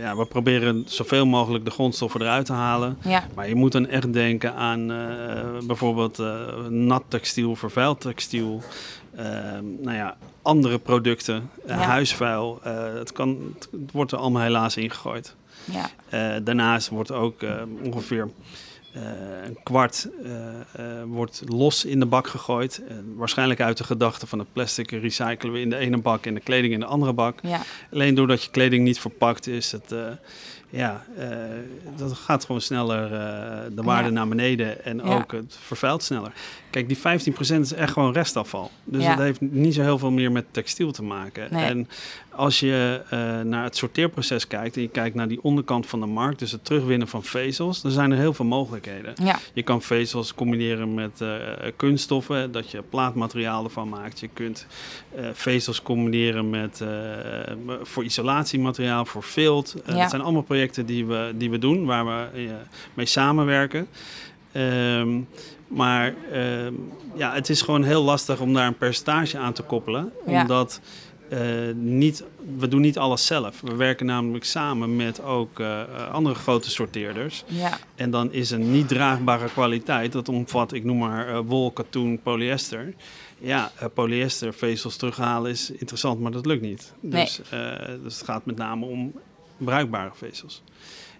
ja, 0.00 0.16
we 0.16 0.24
proberen 0.26 0.84
zoveel 0.86 1.26
mogelijk 1.26 1.64
de 1.64 1.70
grondstoffen 1.70 2.20
eruit 2.20 2.46
te 2.46 2.52
halen. 2.52 2.96
ja, 3.04 3.24
Maar 3.34 3.48
je 3.48 3.54
moet 3.54 3.72
dan 3.72 3.86
echt 3.86 4.12
denken 4.12 4.54
aan 4.54 4.86
bijvoorbeeld 5.66 6.22
nat 6.68 7.02
textiel, 7.08 7.56
vervuild 7.56 8.00
textiel. 8.00 8.62
nou 9.80 9.96
ja, 9.96 10.16
andere 10.42 10.78
producten, 10.78 11.50
Ja. 11.66 11.74
huisvuil. 11.74 12.60
het, 12.98 13.12
kan, 13.12 13.38
het 13.58 13.92
wordt 13.92 14.12
er 14.12 14.18
allemaal 14.18 14.42
helaas 14.42 14.76
ingegooid. 14.76 15.34
ja. 15.64 15.90
Daarnaast 16.40 16.88
wordt 16.88 17.12
ook 17.12 17.34
ongeveer 17.84 18.28
een 18.92 19.58
kwart 19.62 20.08
eh, 20.24 20.48
eh, 20.60 21.02
wordt 21.06 21.42
los 21.46 21.84
in 21.84 22.00
de 22.00 22.06
bak 22.06 22.26
gegooid. 22.28 22.82
Eh, 22.88 22.96
waarschijnlijk 23.16 23.60
uit 23.60 23.76
de 23.78 23.84
gedachte 23.84 24.26
van 24.26 24.38
het 24.38 24.52
plastic 24.52 24.90
recyclen 24.90 25.52
we 25.52 25.60
in 25.60 25.70
de 25.70 25.76
ene 25.76 25.98
bak 25.98 26.26
en 26.26 26.34
de 26.34 26.40
kleding 26.40 26.72
in 26.72 26.80
de 26.80 26.86
andere 26.86 27.12
bak. 27.12 27.38
ja. 27.42 27.60
Alleen 27.92 28.14
doordat 28.14 28.42
je 28.44 28.50
kleding 28.50 28.84
niet 28.84 29.00
verpakt 29.00 29.46
is, 29.46 29.72
het, 29.72 29.92
eh, 29.92 30.06
ja, 30.70 31.04
eh, 31.16 31.28
dat 31.96 32.12
gaat 32.12 32.44
gewoon 32.44 32.60
sneller 32.60 33.04
eh, 33.04 33.58
de 33.74 33.82
waarde 33.82 34.08
Ja. 34.08 34.14
naar 34.14 34.28
beneden 34.28 34.84
en 34.84 35.02
ook 35.02 35.32
het 35.32 35.56
vervuilt 35.60 36.02
sneller. 36.02 36.32
Kijk, 36.70 36.88
die 36.88 36.96
15% 36.96 37.60
is 37.60 37.72
echt 37.72 37.92
gewoon 37.92 38.12
restafval. 38.12 38.70
Dus 38.84 39.02
Ja. 39.02 39.08
dat 39.14 39.24
heeft 39.24 39.40
niet 39.40 39.74
zo 39.74 39.82
heel 39.82 39.98
veel 39.98 40.10
meer 40.10 40.32
met 40.32 40.44
textiel 40.50 40.92
te 40.92 41.02
maken. 41.02 41.48
Nee. 41.50 41.64
En 41.64 41.88
als 42.30 42.60
je 42.60 43.02
eh, 43.10 43.40
naar 43.40 43.64
het 43.64 43.76
sorteerproces 43.76 44.46
kijkt 44.46 44.76
en 44.76 44.82
je 44.82 44.88
kijkt 44.88 45.14
naar 45.14 45.28
die 45.28 45.42
onderkant 45.42 45.86
van 45.86 46.00
de 46.00 46.06
markt, 46.06 46.38
dus 46.38 46.52
het 46.52 46.64
terugwinnen 46.64 47.08
van 47.08 47.22
vezels, 47.24 47.82
dan 47.82 47.90
zijn 47.90 48.10
er 48.10 48.18
heel 48.18 48.34
veel 48.34 48.44
mogelijkheden. 48.44 49.12
ja. 49.22 49.38
Je 49.52 49.62
kan 49.62 49.82
vezels 49.82 50.34
combineren 50.34 50.94
met 50.94 51.20
eh, 51.20 51.28
kunststoffen, 51.76 52.52
dat 52.52 52.70
je 52.70 52.82
plaatmateriaal 52.82 53.64
ervan 53.64 53.88
maakt. 53.88 54.20
Je 54.20 54.28
kunt 54.32 54.66
eh, 55.14 55.26
vezels 55.32 55.82
combineren 55.82 56.50
met 56.50 56.80
eh, 56.80 56.88
voor 57.82 58.04
isolatiemateriaal, 58.04 59.04
voor 59.04 59.22
vilt. 59.22 59.74
Eh, 59.84 59.94
Ja. 59.94 60.00
Dat 60.00 60.10
zijn 60.10 60.22
allemaal 60.22 60.42
projecten 60.42 60.86
die 60.86 61.06
we, 61.06 61.32
die 61.36 61.50
we 61.50 61.58
doen, 61.58 61.84
waar 61.84 62.04
we 62.06 62.26
eh, 62.34 62.50
mee 62.94 63.06
samenwerken. 63.06 63.86
Ehm, 64.52 65.20
maar 65.68 66.14
ehm, 66.32 66.74
ja, 67.14 67.34
het 67.34 67.48
is 67.48 67.62
gewoon 67.62 67.84
heel 67.84 68.02
lastig 68.02 68.40
om 68.40 68.54
daar 68.54 68.66
een 68.66 68.78
percentage 68.78 69.38
aan 69.38 69.52
te 69.52 69.62
koppelen. 69.62 70.12
Ja. 70.26 70.40
Omdat 70.40 70.80
eh, 71.28 71.40
niet, 71.74 72.24
we 72.58 72.68
doen 72.68 72.80
niet 72.80 72.98
alles 72.98 73.26
zelf. 73.26 73.60
We 73.60 73.74
werken 73.74 74.06
namelijk 74.06 74.44
samen 74.44 74.96
met 74.96 75.22
ook 75.22 75.60
eh, 75.60 75.80
eh, 75.80 76.10
andere 76.12 76.34
grote 76.34 76.70
sorteerders. 76.70 77.44
Ja, 77.46 77.78
En 77.94 78.10
dan 78.10 78.32
is 78.32 78.50
een 78.50 78.70
niet 78.70 78.88
draagbare 78.88 79.48
kwaliteit, 79.48 80.12
dat 80.12 80.28
omvat, 80.28 80.72
ik 80.72 80.84
noem 80.84 80.98
maar 80.98 81.44
wol, 81.44 81.70
katoen, 81.70 82.20
polyester. 82.22 82.94
Ja, 83.38 83.72
eh, 83.78 83.86
polyestervezels 83.94 84.96
terughalen 84.96 85.50
is 85.50 85.70
interessant, 85.70 86.20
maar 86.20 86.32
dat 86.32 86.46
lukt 86.46 86.62
niet. 86.62 86.92
Nee. 87.00 87.24
Dus, 87.24 87.40
dus 88.02 88.14
het 88.18 88.24
gaat 88.24 88.46
met 88.46 88.56
name 88.56 88.86
om 88.86 89.12
bruikbare 89.56 90.10
vezels. 90.14 90.62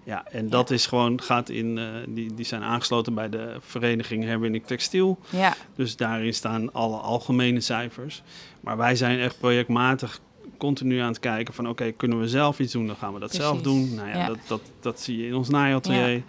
Ja, 0.09 0.25
en 0.31 0.51
dat 0.51 0.71
is 0.71 0.87
gewoon, 0.87 1.23
gaat 1.23 1.49
in, 1.49 1.79
eh, 1.79 1.85
die, 2.09 2.35
die 2.35 2.45
zijn 2.45 2.63
aangesloten 2.63 3.15
bij 3.15 3.29
de 3.29 3.57
vereniging 3.61 4.25
Herwinning 4.25 4.67
Textiel. 4.67 5.19
ja, 5.31 5.55
Dus 5.75 5.97
daarin 5.97 6.35
staan 6.35 6.73
alle 6.73 6.97
algemene 6.97 7.61
cijfers. 7.61 8.23
Maar 8.61 8.77
wij 8.77 8.97
zijn 8.97 9.19
echt 9.19 9.39
projectmatig 9.39 10.21
continu 10.59 10.99
aan 10.99 11.09
het 11.09 11.19
kijken 11.19 11.55
van... 11.55 11.69
oké, 11.69 11.91
kunnen 11.93 12.21
we 12.21 12.29
zelf 12.29 12.59
iets 12.59 12.73
doen, 12.73 12.87
dan 12.87 12.97
gaan 12.97 13.15
we 13.15 13.21
dat 13.21 13.35
zelf 13.35 13.63
doen. 13.63 13.95
Nou 13.95 14.09
ja, 14.09 14.17
Ja. 14.17 14.27
Dat, 14.27 14.39
dat, 14.47 14.61
dat 14.81 15.01
zie 15.01 15.17
je 15.19 15.27
in 15.27 15.35
ons 15.35 15.49
naaiatelier. 15.49 16.23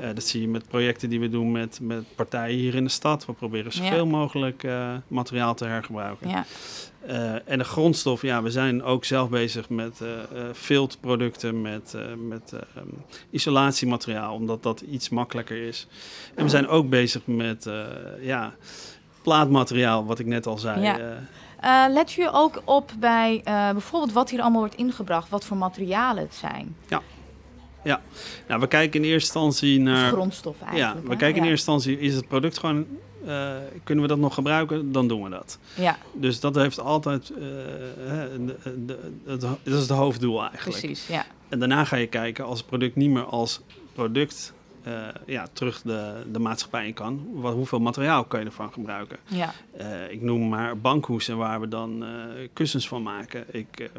Eh, 0.00 0.08
dat 0.14 0.24
zie 0.24 0.40
je 0.40 0.48
met 0.48 0.68
projecten 0.68 1.10
die 1.10 1.20
we 1.20 1.28
doen 1.28 1.52
met, 1.52 1.78
met 1.82 2.04
partijen 2.14 2.58
hier 2.58 2.74
in 2.74 2.84
de 2.84 2.90
stad. 2.90 3.26
We 3.26 3.32
proberen 3.32 3.72
zoveel 3.72 4.06
mogelijk 4.06 4.64
eh, 4.64 4.94
materiaal 5.08 5.54
te 5.54 5.64
hergebruiken. 5.64 6.28
Ja, 7.06 7.12
Eh, 7.12 7.52
en 7.52 7.58
de 7.58 7.64
grondstof, 7.64 8.22
ja, 8.22 8.42
we 8.42 8.50
zijn 8.50 8.82
ook 8.82 9.04
zelf 9.04 9.28
bezig 9.28 9.68
met 9.68 10.00
filtproducten, 10.52 11.62
met, 11.62 11.96
met 12.28 12.52
eh, 12.52 12.82
isolatiemateriaal, 13.30 14.34
omdat 14.34 14.62
dat 14.62 14.80
iets 14.80 15.08
makkelijker 15.08 15.66
is. 15.66 15.86
En 16.34 16.44
we 16.44 16.50
zijn 16.50 16.68
ook 16.68 16.88
bezig 16.88 17.26
met 17.26 17.70
ja, 18.20 18.54
plaatmateriaal, 19.22 20.04
wat 20.04 20.18
ik 20.18 20.26
net 20.26 20.46
al 20.46 20.58
zei. 20.58 20.80
Ja. 20.80 21.88
Let 21.88 22.12
je 22.12 22.30
ook 22.32 22.62
op 22.64 22.90
bij 22.98 23.40
bijvoorbeeld 23.44 24.12
wat 24.12 24.30
hier 24.30 24.40
allemaal 24.40 24.60
wordt 24.60 24.76
ingebracht, 24.76 25.28
wat 25.28 25.44
voor 25.44 25.56
materialen 25.56 26.22
het 26.22 26.34
zijn? 26.34 26.76
nou, 28.48 28.60
we 28.60 28.66
kijken 28.66 29.00
in 29.04 29.10
eerste 29.10 29.38
instantie 29.38 29.80
naar. 29.80 30.12
grondstof 30.12 30.56
Ja, 30.60 30.66
eigenlijk. 30.66 31.06
we 31.06 31.12
hè? 31.12 31.18
kijken 31.18 31.36
in 31.36 31.44
ja. 31.44 31.50
eerste 31.50 31.70
instantie, 31.70 32.00
is 32.00 32.14
het 32.14 32.28
product 32.28 32.58
gewoon. 32.58 32.86
Eh, 33.26 33.54
kunnen 33.84 34.04
we 34.04 34.10
dat 34.10 34.18
nog 34.18 34.34
gebruiken? 34.34 34.92
Dan 34.92 35.08
doen 35.08 35.22
we 35.22 35.30
dat. 35.30 35.58
Ja, 35.76 35.96
Dus 36.12 36.40
dat 36.40 36.54
heeft 36.54 36.80
altijd. 36.80 37.30
eh, 37.30 37.38
de, 38.46 38.56
het- 39.26 39.40
dat 39.40 39.58
is 39.62 39.72
het 39.74 39.88
hoofddoel 39.88 40.40
eigenlijk. 40.42 40.78
precies. 40.78 41.06
Ja, 41.06 41.26
En 41.48 41.58
daarna 41.58 41.84
ga 41.84 41.96
je 41.96 42.06
kijken 42.06 42.44
als 42.44 42.58
het 42.58 42.66
product 42.68 42.96
niet 42.96 43.10
meer 43.10 43.24
als 43.24 43.60
product 43.92 44.52
eh, 44.82 44.92
ja, 45.26 45.46
terug 45.52 45.82
de, 45.82 46.22
de 46.32 46.38
maatschappij 46.38 46.86
in 46.86 46.94
kan. 46.94 47.26
Wat, 47.32 47.54
hoeveel 47.54 47.78
materiaal 47.78 48.24
kan 48.24 48.40
je 48.40 48.46
ervan 48.46 48.72
gebruiken? 48.72 49.16
ja, 49.26 49.52
Eh, 49.76 50.10
ik 50.10 50.20
noem 50.22 50.48
maar 50.48 50.78
bankhoesen 50.78 51.36
waar 51.36 51.60
we 51.60 51.68
dan 51.68 52.04
eh, 52.04 52.10
kussens 52.52 52.88
van 52.88 53.02
maken. 53.02 53.44
Ik, 53.50 53.90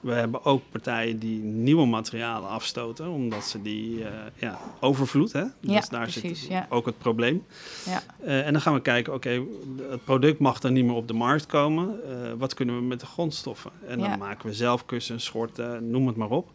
we 0.00 0.12
hebben 0.12 0.44
ook 0.44 0.62
partijen 0.70 1.18
die 1.18 1.42
nieuwe 1.42 1.86
materialen 1.86 2.48
afstoten, 2.48 3.08
omdat 3.08 3.44
ze 3.44 3.62
die 3.62 4.04
ja, 4.36 4.58
overvloed. 4.80 5.32
Hè? 5.32 5.42
Dus 5.60 5.72
Ja, 5.74 5.80
daar 5.88 6.02
precies, 6.02 6.40
zit 6.40 6.48
ja. 6.48 6.66
ook 6.70 6.86
het 6.86 6.98
probleem. 6.98 7.44
ja, 7.84 8.02
en 8.24 8.52
dan 8.52 8.62
gaan 8.62 8.74
we 8.74 8.80
kijken, 8.80 9.14
oké, 9.14 9.44
het 9.90 10.04
product 10.04 10.38
mag 10.38 10.60
dan 10.60 10.72
niet 10.72 10.84
meer 10.84 10.94
op 10.94 11.08
de 11.08 11.14
markt 11.14 11.46
komen. 11.46 12.00
Wat 12.38 12.54
kunnen 12.54 12.76
we 12.76 12.82
met 12.82 13.00
de 13.00 13.06
grondstoffen? 13.06 13.70
En 13.86 13.98
dan 13.98 14.18
maken 14.18 14.48
we 14.48 14.54
zelf 14.54 14.86
kussens, 14.86 15.24
schorten, 15.24 15.90
noem 15.90 16.06
het 16.06 16.16
maar 16.16 16.30
op. 16.30 16.52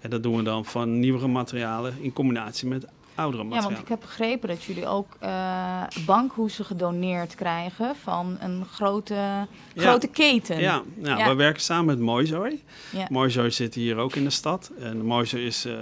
En 0.00 0.10
dat 0.10 0.22
doen 0.22 0.36
we 0.36 0.42
dan 0.42 0.64
van 0.64 0.98
nieuwere 0.98 1.28
materialen 1.28 1.94
in 2.00 2.12
combinatie 2.12 2.68
met 2.68 2.86
oudere 3.16 3.44
ja, 3.48 3.62
want 3.62 3.78
ik 3.78 3.88
heb 3.88 4.00
begrepen 4.00 4.48
dat 4.48 4.64
jullie 4.64 4.86
ook 4.86 5.16
eh, 5.18 5.82
bankhoesen 6.06 6.64
gedoneerd 6.64 7.34
krijgen 7.34 7.96
van 8.02 8.36
een 8.40 8.64
grote, 8.64 9.46
grote 9.76 10.06
keten. 10.06 10.58
Ja, 10.60 10.82
nou, 10.94 11.18
Ja. 11.18 11.28
we 11.28 11.34
werken 11.34 11.62
samen 11.62 11.84
met 11.84 11.98
Moizooi. 11.98 12.62
Ja. 12.90 13.06
Moizooi 13.10 13.50
zit 13.50 13.74
hier 13.74 13.96
ook 13.96 14.14
in 14.14 14.24
de 14.24 14.30
stad. 14.30 14.70
En 14.78 15.04
Moizooi 15.04 15.46
is, 15.46 15.64
eh, 15.64 15.72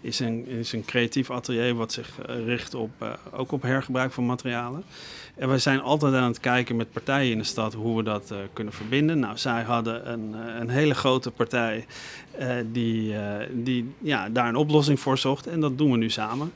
is, 0.00 0.20
een, 0.20 0.46
is 0.46 0.72
een 0.72 0.84
creatief 0.84 1.30
atelier 1.30 1.74
wat 1.74 1.92
zich 1.92 2.20
eh, 2.20 2.44
richt 2.44 2.74
op, 2.74 3.18
ook 3.32 3.52
op 3.52 3.62
hergebruik 3.62 4.12
van 4.12 4.26
materialen. 4.26 4.84
En 5.34 5.48
wij 5.48 5.58
zijn 5.58 5.80
altijd 5.80 6.14
aan 6.14 6.28
het 6.28 6.40
kijken 6.40 6.76
met 6.76 6.92
partijen 6.92 7.32
in 7.32 7.38
de 7.38 7.44
stad 7.44 7.74
hoe 7.74 7.96
we 7.96 8.02
dat 8.02 8.30
eh, 8.30 8.38
kunnen 8.52 8.72
verbinden. 8.72 9.18
Nou, 9.18 9.36
zij 9.36 9.62
hadden 9.62 10.12
een, 10.12 10.34
eh, 10.34 10.60
een 10.60 10.68
hele 10.68 10.94
grote 10.94 11.30
partij 11.30 11.86
eh, 12.38 12.48
die, 12.66 13.14
die 13.50 13.94
ja, 13.98 14.28
daar 14.28 14.48
een 14.48 14.56
oplossing 14.56 15.00
voor 15.00 15.18
zocht. 15.18 15.46
En 15.46 15.60
dat 15.60 15.78
doen 15.78 15.90
we 15.90 15.96
nu 15.96 16.10
samen. 16.10 16.52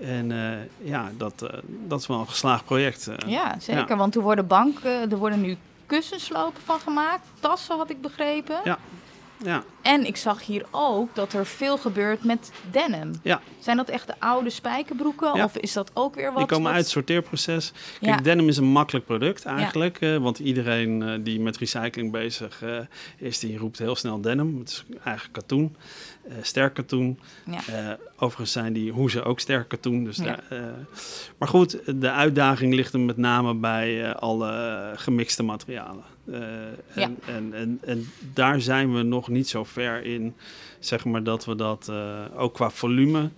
En 0.00 0.32
ja, 0.82 1.10
dat, 1.16 1.50
dat 1.86 2.00
is 2.00 2.06
wel 2.06 2.20
een 2.20 2.28
geslaagd 2.28 2.64
project. 2.64 3.10
Ja, 3.26 3.56
zeker. 3.58 3.96
Want 3.96 4.14
er 4.14 4.20
worden 4.20 4.46
banken, 4.46 5.10
er 5.10 5.16
worden 5.16 5.40
nu 5.40 5.56
kussenslopen 5.86 6.62
van 6.64 6.80
gemaakt. 6.80 7.26
Tassen 7.40 7.76
had 7.76 7.90
ik 7.90 8.00
begrepen. 8.00 8.60
Ja. 8.64 8.78
Ja, 9.44 9.64
En 9.82 10.06
ik 10.06 10.16
zag 10.16 10.44
hier 10.46 10.64
ook 10.70 11.14
dat 11.14 11.32
er 11.32 11.46
veel 11.46 11.78
gebeurt 11.78 12.24
met 12.24 12.50
denim. 12.70 13.10
Ja. 13.22 13.40
Zijn 13.58 13.76
dat 13.76 13.88
echt 13.88 14.06
de 14.06 14.14
oude 14.18 14.50
spijkerbroeken? 14.50 15.34
Ja. 15.36 15.44
Of 15.44 15.56
is 15.56 15.72
dat 15.72 15.90
ook 15.94 16.14
weer 16.14 16.28
wat? 16.28 16.36
Die 16.36 16.46
komen 16.46 16.62
wat- 16.64 16.72
uit 16.72 16.82
het 16.82 16.90
sorteerproces. 16.92 17.72
Kijk, 18.00 18.16
Ja. 18.16 18.22
denim 18.22 18.48
is 18.48 18.56
een 18.56 18.64
makkelijk 18.64 19.04
product 19.06 19.44
eigenlijk. 19.44 20.00
eh, 20.00 20.16
want 20.16 20.38
iedereen 20.38 21.02
eh, 21.02 21.14
die 21.20 21.40
met 21.40 21.56
recycling 21.56 22.12
bezig 22.12 22.62
eh, 22.62 22.78
is, 23.18 23.38
die 23.38 23.58
roept 23.58 23.78
heel 23.78 23.96
snel 23.96 24.20
denim. 24.20 24.58
Het 24.58 24.68
is 24.68 24.84
eigenlijk 25.04 25.32
katoen, 25.32 25.76
eh, 26.28 26.36
sterk 26.40 26.74
katoen. 26.74 27.18
Ja. 27.50 27.66
Eh, 27.66 27.92
overigens 28.16 28.52
zijn 28.52 28.72
die 28.72 28.92
hoezen 28.92 29.24
ook 29.24 29.40
sterk 29.40 29.68
katoen. 29.68 30.04
Dus 30.04 30.16
Ja. 30.16 30.24
daar, 30.24 30.44
eh, 30.48 30.58
maar 31.38 31.48
goed, 31.48 32.00
de 32.00 32.10
uitdaging 32.10 32.74
ligt 32.74 32.92
er 32.92 33.00
met 33.00 33.16
name 33.16 33.54
bij 33.54 34.14
alle 34.14 34.92
gemixte 34.96 35.42
materialen. 35.42 36.04
En, 36.94 37.18
en, 37.26 37.52
en, 37.52 37.78
en 37.84 38.06
daar 38.34 38.60
zijn 38.60 38.94
we 38.94 39.02
nog 39.02 39.28
niet 39.28 39.48
zo 39.48 39.64
ver 39.64 40.04
in, 40.04 40.34
zeg 40.78 41.04
maar, 41.04 41.22
dat 41.22 41.44
we 41.44 41.54
dat 41.56 41.92
ook 42.36 42.54
qua 42.54 42.70
volume 42.70 43.30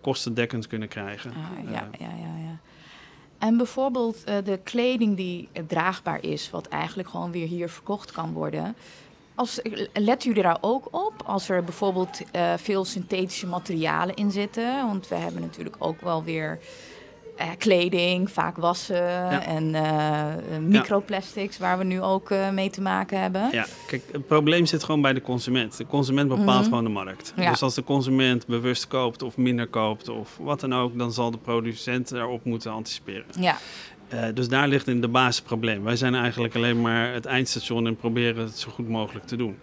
kostendekkend 0.00 0.66
kunnen 0.66 0.88
krijgen. 0.88 1.30
Ah, 1.30 1.72
ja, 1.72 1.88
ja, 1.98 2.06
ja, 2.08 2.36
ja. 2.38 2.58
En 3.38 3.56
bijvoorbeeld 3.56 4.26
de 4.44 4.60
kleding 4.64 5.16
die 5.16 5.48
draagbaar 5.66 6.22
is, 6.22 6.50
wat 6.50 6.68
eigenlijk 6.68 7.08
gewoon 7.08 7.30
weer 7.30 7.46
hier 7.46 7.68
verkocht 7.68 8.12
kan 8.12 8.32
worden. 8.32 8.74
Als, 9.40 9.60
let 9.92 10.22
jullie 10.24 10.42
daar 10.42 10.58
ook 10.60 10.86
op 10.90 11.12
als 11.26 11.48
er 11.48 11.64
bijvoorbeeld 11.64 12.20
eh, 12.32 12.52
veel 12.56 12.84
synthetische 12.84 13.46
materialen 13.46 14.14
in 14.14 14.30
zitten? 14.30 14.86
Want 14.86 15.08
we 15.08 15.14
hebben 15.14 15.40
natuurlijk 15.42 15.76
ook 15.78 16.00
wel 16.00 16.24
weer 16.24 16.58
eh, 17.36 17.48
kleding, 17.58 18.30
vaak 18.30 18.56
wassen 18.56 19.28
en 19.42 19.74
eh, 19.74 20.24
microplastics, 20.60 21.58
waar 21.58 21.78
we 21.78 21.84
nu 21.84 22.02
ook 22.02 22.30
mee 22.52 22.70
te 22.70 22.80
maken 22.80 23.20
hebben. 23.20 23.48
Ja, 23.52 23.66
kijk, 23.86 24.02
het 24.12 24.26
probleem 24.26 24.66
zit 24.66 24.84
gewoon 24.84 25.00
bij 25.02 25.12
de 25.12 25.22
consument. 25.22 25.76
De 25.76 25.86
consument 25.86 26.28
bepaalt 26.28 26.46
Mhm. 26.60 26.64
gewoon 26.68 26.84
de 26.84 26.90
markt. 26.90 27.32
Ja. 27.36 27.50
Dus 27.50 27.62
als 27.62 27.74
de 27.74 27.84
consument 27.84 28.46
bewust 28.46 28.86
koopt 28.86 29.22
of 29.22 29.36
minder 29.36 29.66
koopt 29.66 30.08
of 30.08 30.36
wat 30.40 30.60
dan 30.60 30.74
ook, 30.74 30.98
dan 30.98 31.12
zal 31.12 31.30
de 31.30 31.38
producent 31.38 32.08
daarop 32.08 32.44
moeten 32.44 32.72
anticiperen. 32.72 33.24
Ja, 33.38 33.56
Eh, 34.10 34.24
dus 34.34 34.48
daar 34.48 34.68
ligt 34.68 34.88
in 34.88 35.00
de 35.00 35.08
basis 35.08 35.40
probleem. 35.42 35.82
Wij 35.82 35.96
zijn 35.96 36.14
eigenlijk 36.14 36.54
alleen 36.56 36.80
maar 36.80 37.12
het 37.12 37.24
eindstation 37.26 37.86
en 37.86 37.96
proberen 37.96 38.42
het 38.42 38.58
zo 38.58 38.70
goed 38.70 38.88
mogelijk 38.88 39.26
te 39.26 39.36
doen. 39.36 39.56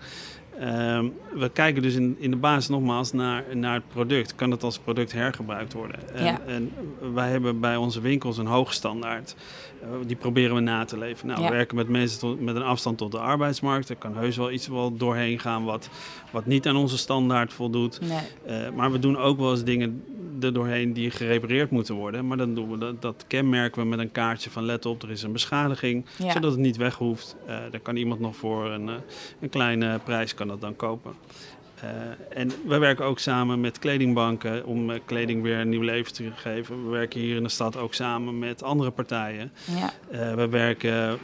Ehm, 0.60 1.06
we 1.34 1.50
kijken 1.50 1.82
dus 1.82 1.96
in, 1.96 2.16
in 2.20 2.32
de 2.32 2.38
basis 2.38 2.68
nogmaals 2.70 3.12
naar, 3.12 3.44
naar 3.54 3.74
het 3.74 3.88
product. 3.88 4.36
Kan 4.36 4.52
het 4.52 4.64
als 4.64 4.80
product 4.80 5.12
hergebruikt 5.12 5.74
worden? 5.74 6.00
En, 6.16 6.24
Ja. 6.26 6.40
en 6.48 6.72
wij 7.14 7.30
hebben 7.30 7.60
bij 7.60 7.76
onze 7.76 8.02
winkels 8.02 8.38
een 8.38 8.46
hoge 8.46 8.74
standaard. 8.74 9.36
Eh, 9.82 9.88
die 10.08 10.16
proberen 10.16 10.56
we 10.56 10.62
na 10.62 10.86
te 10.86 10.98
leven. 10.98 11.28
Nou, 11.28 11.42
Ja. 11.42 11.50
We 11.50 11.56
werken 11.56 11.76
met 11.76 11.90
mensen 11.90 12.20
tot- 12.20 12.42
met 12.42 12.56
een 12.56 12.62
afstand 12.64 12.98
tot 12.98 13.12
de 13.12 13.20
arbeidsmarkt. 13.20 13.90
Er 13.90 13.96
kan 13.96 14.18
heus 14.18 14.38
wel 14.38 14.52
iets 14.52 14.68
wel 14.68 14.98
doorheen 14.98 15.40
gaan 15.40 15.64
wat, 15.64 15.90
wat 16.32 16.46
niet 16.46 16.68
aan 16.68 16.76
onze 16.76 16.98
standaard 16.98 17.54
voldoet. 17.54 18.00
nee. 18.02 18.18
Eh, 18.46 18.70
maar 18.76 18.92
we 18.92 19.00
doen 19.00 19.18
ook 19.18 19.38
wel 19.40 19.52
eens 19.52 19.64
dingen 19.64 20.04
er 20.42 20.54
doorheen 20.54 20.94
die 20.94 21.12
gerepareerd 21.12 21.72
moeten 21.72 21.96
worden. 21.96 22.28
Maar 22.28 22.38
dan 22.38 22.56
doen 22.56 22.72
we 22.72 22.78
dat, 22.78 23.02
dat 23.02 23.26
kenmerken 23.28 23.82
we 23.82 23.88
met 23.88 24.00
een 24.00 24.12
kaartje 24.12 24.50
van 24.50 24.64
let 24.66 24.86
op, 24.86 25.04
er 25.04 25.12
is 25.12 25.24
een 25.24 25.32
beschadiging. 25.32 26.06
Ja. 26.18 26.32
Zodat 26.32 26.52
het 26.52 26.60
niet 26.60 26.78
weg 26.78 26.96
hoeft. 26.96 27.36
Eh 27.46 27.56
daar 27.72 27.80
kan 27.80 27.96
iemand 27.96 28.20
nog 28.20 28.36
voor 28.36 28.66
een, 28.72 28.90
eh, 28.90 28.96
een 29.40 29.50
kleine 29.50 30.00
prijs 30.04 30.34
kan 30.34 30.48
dat 30.48 30.62
dan 30.62 30.76
kopen. 30.76 31.14
Eh, 31.82 31.90
en 32.42 32.52
we 32.66 32.78
werken 32.78 33.06
ook 33.06 33.20
samen 33.20 33.62
met 33.62 33.80
kledingbanken 33.80 34.66
om 34.66 34.92
kleding 35.06 35.42
weer 35.42 35.58
een 35.58 35.70
nieuw 35.70 35.82
leven 35.82 36.14
te 36.14 36.32
geven. 36.36 36.84
We 36.84 36.90
werken 36.90 37.20
hier 37.20 37.36
in 37.36 37.44
de 37.44 37.50
stad 37.50 37.78
ook 37.78 37.94
samen 37.94 38.40
met 38.40 38.64
andere 38.64 38.92
partijen. 38.92 39.52
Ja, 39.80 39.94
we 40.36 40.48
werken 40.48 41.20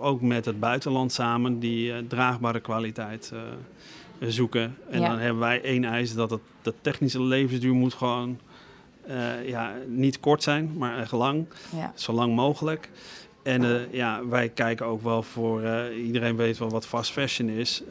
ook 0.00 0.20
met 0.20 0.44
het 0.44 0.60
buitenland 0.60 1.12
samen 1.12 1.58
die 1.58 2.06
draagbare 2.06 2.60
kwaliteit 2.60 3.32
zoeken. 4.20 4.76
En 4.90 5.00
Ja. 5.00 5.08
dan 5.08 5.18
hebben 5.18 5.40
wij 5.40 5.62
één 5.62 5.84
eis 5.84 6.14
dat 6.14 6.30
het, 6.30 6.40
de 6.62 6.74
technische 6.80 7.22
levensduur 7.22 7.74
moet 7.74 7.94
gewoon 7.94 8.38
eh, 9.06 9.48
ja, 9.48 9.74
niet 9.86 10.20
kort 10.20 10.42
zijn, 10.42 10.72
maar 10.76 10.98
echt 10.98 11.12
lang, 11.12 11.46
ja, 11.76 11.92
zo 11.94 12.12
lang 12.12 12.34
mogelijk. 12.34 12.90
En 13.42 13.64
eh, 13.64 13.92
ja, 13.92 14.26
wij 14.26 14.48
kijken 14.48 14.86
ook 14.86 15.02
wel 15.02 15.22
voor, 15.22 15.62
eh, 15.62 16.04
iedereen 16.06 16.36
weet 16.36 16.58
wel 16.58 16.70
wat 16.70 16.86
fast 16.86 17.10
fashion 17.12 17.48
is, 17.48 17.82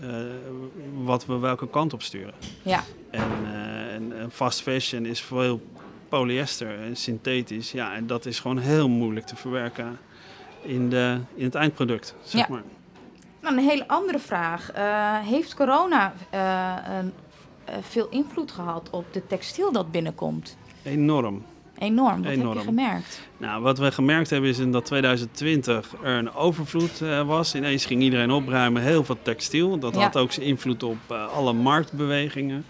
wat 1.03 1.25
we 1.25 1.37
welke 1.37 1.69
kant 1.69 1.93
op 1.93 2.01
sturen. 2.01 2.33
ja, 2.63 2.83
En, 3.09 3.27
en, 3.91 4.17
en 4.19 4.31
fast 4.31 4.61
fashion 4.61 5.05
is 5.05 5.21
veel 5.21 5.61
polyester 6.09 6.79
en 6.79 6.95
synthetisch. 6.95 7.71
Ja, 7.71 7.95
en 7.95 8.07
dat 8.07 8.25
is 8.25 8.39
gewoon 8.39 8.57
heel 8.57 8.89
moeilijk 8.89 9.25
te 9.25 9.35
verwerken 9.35 9.97
in, 10.61 10.89
de, 10.89 11.17
in 11.35 11.43
het 11.43 11.55
eindproduct, 11.55 12.15
zeg 12.23 12.41
Ja. 12.47 12.53
maar. 12.53 12.63
Nou, 13.45 13.57
een 13.57 13.63
hele 13.63 13.87
andere 13.87 14.19
vraag. 14.19 14.71
Eh, 14.71 15.17
heeft 15.19 15.55
corona 15.55 16.13
eh, 16.29 16.39
eh, 16.39 17.05
veel 17.81 18.07
invloed 18.09 18.51
gehad 18.51 18.89
op 18.89 19.05
de 19.13 19.27
textiel 19.27 19.71
dat 19.71 19.91
binnenkomt? 19.91 20.57
Enorm. 20.83 21.43
Enorm. 21.77 22.17
Wat 22.17 22.25
heb 22.31 22.39
Enorm. 22.39 22.57
je 22.57 22.63
gemerkt? 22.63 23.21
Nou, 23.37 23.61
wat 23.61 23.77
we 23.77 23.91
gemerkt 23.91 24.29
hebben 24.29 24.49
is 24.49 24.59
in 24.59 24.71
dat 24.71 24.85
2020 24.85 25.93
er 26.03 26.17
een 26.17 26.33
overvloed 26.33 26.99
was. 27.25 27.55
Ineens 27.55 27.85
ging 27.85 28.01
iedereen 28.01 28.31
opruimen, 28.31 28.81
heel 28.81 29.03
veel 29.03 29.17
textiel. 29.21 29.79
Dat 29.79 29.95
Ja. 29.95 30.01
had 30.01 30.17
ook 30.17 30.31
zijn 30.31 30.45
invloed 30.45 30.83
op 30.83 31.11
alle 31.11 31.53
marktbewegingen. 31.53 32.65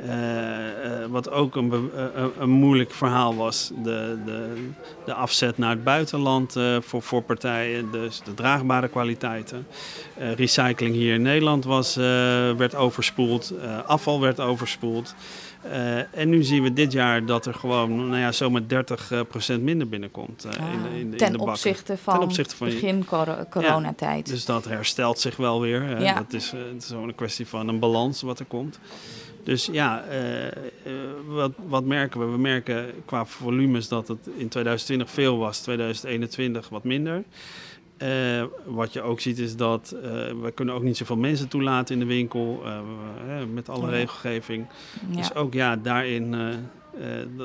Eh, 0.00 1.02
eh, 1.02 1.10
wat 1.10 1.30
ook 1.30 1.56
een, 1.56 1.72
eh, 1.72 2.04
een, 2.14 2.30
een 2.38 2.50
moeilijk 2.50 2.90
verhaal 2.90 3.36
was. 3.36 3.70
De, 3.82 4.18
de, 4.24 4.68
de 5.04 5.14
afzet 5.14 5.58
naar 5.58 5.70
het 5.70 5.84
buitenland 5.84 6.56
voor, 6.80 7.02
voor 7.02 7.22
partijen. 7.22 7.90
Dus 7.90 8.20
de 8.24 8.34
draagbare 8.34 8.88
kwaliteiten. 8.88 9.66
Recycling 10.36 10.94
hier 10.94 11.14
in 11.14 11.22
Nederland 11.22 11.64
was, 11.64 11.94
werd 12.56 12.74
overspoeld. 12.74 13.52
Afval 13.86 14.20
werd 14.20 14.40
overspoeld. 14.40 15.14
En 16.12 16.28
nu 16.28 16.42
zien 16.42 16.62
we 16.62 16.72
dit 16.72 16.92
jaar 16.92 17.26
dat 17.26 17.46
er 17.46 17.54
gewoon 17.54 18.08
nou 18.08 18.20
ja, 18.20 18.32
zomaar 18.32 18.62
30% 18.62 19.60
minder 19.60 19.88
binnenkomt 19.88 20.44
eh, 20.44 20.52
in, 20.72 20.82
de, 20.82 20.88
in, 20.88 20.92
de, 20.94 20.98
in 21.12 21.16
ten 21.16 21.26
de 21.32 21.38
bakken. 21.38 21.46
opzichte 21.54 21.96
van, 21.96 22.14
Ten 22.14 22.22
opzichte 22.22 22.56
van 22.56 22.66
begin 22.68 23.04
coro- 23.04 23.44
coronatijd. 23.50 24.26
Dus 24.26 24.44
dat 24.44 24.64
herstelt 24.64 25.20
zich 25.20 25.36
wel 25.36 25.60
weer. 25.60 25.82
hè. 25.82 25.98
Ja. 25.98 26.14
Dat 26.14 26.32
is, 26.32 26.50
het 26.50 26.82
is 26.82 26.86
gewoon 26.88 27.08
een 27.08 27.14
kwestie 27.14 27.46
van 27.46 27.68
een 27.68 27.78
balans 27.78 28.22
wat 28.22 28.38
er 28.38 28.44
komt. 28.46 28.78
Dus 29.46 29.68
ja, 29.72 30.04
eh, 30.04 30.46
eh, 30.46 30.52
wat, 31.26 31.52
wat 31.66 31.84
merken 31.84 32.20
we? 32.20 32.26
We 32.26 32.38
merken 32.38 32.86
qua 33.04 33.26
volumes 33.26 33.88
dat 33.88 34.08
het 34.08 34.18
in 34.36 34.48
2020 34.48 35.10
veel 35.10 35.38
was, 35.38 35.60
2021 35.60 36.68
wat 36.68 36.84
minder. 36.84 37.24
Eh, 37.96 38.44
wat 38.64 38.92
je 38.92 39.02
ook 39.02 39.20
ziet 39.20 39.38
is 39.38 39.56
dat 39.56 39.96
we 40.42 40.52
kunnen 40.54 40.74
ook 40.74 40.82
niet 40.82 40.96
zoveel 40.96 41.16
mensen 41.16 41.48
toelaten 41.48 41.94
in 41.94 42.00
de 42.00 42.06
winkel 42.14 42.62
hè, 43.26 43.46
met 43.46 43.68
alle 43.68 43.86
Ja. 43.86 43.92
regelgeving. 43.92 44.66
ja. 45.10 45.16
Dus 45.16 45.34
ook 45.34 45.52
ja, 45.54 45.76
daarin 45.76 46.34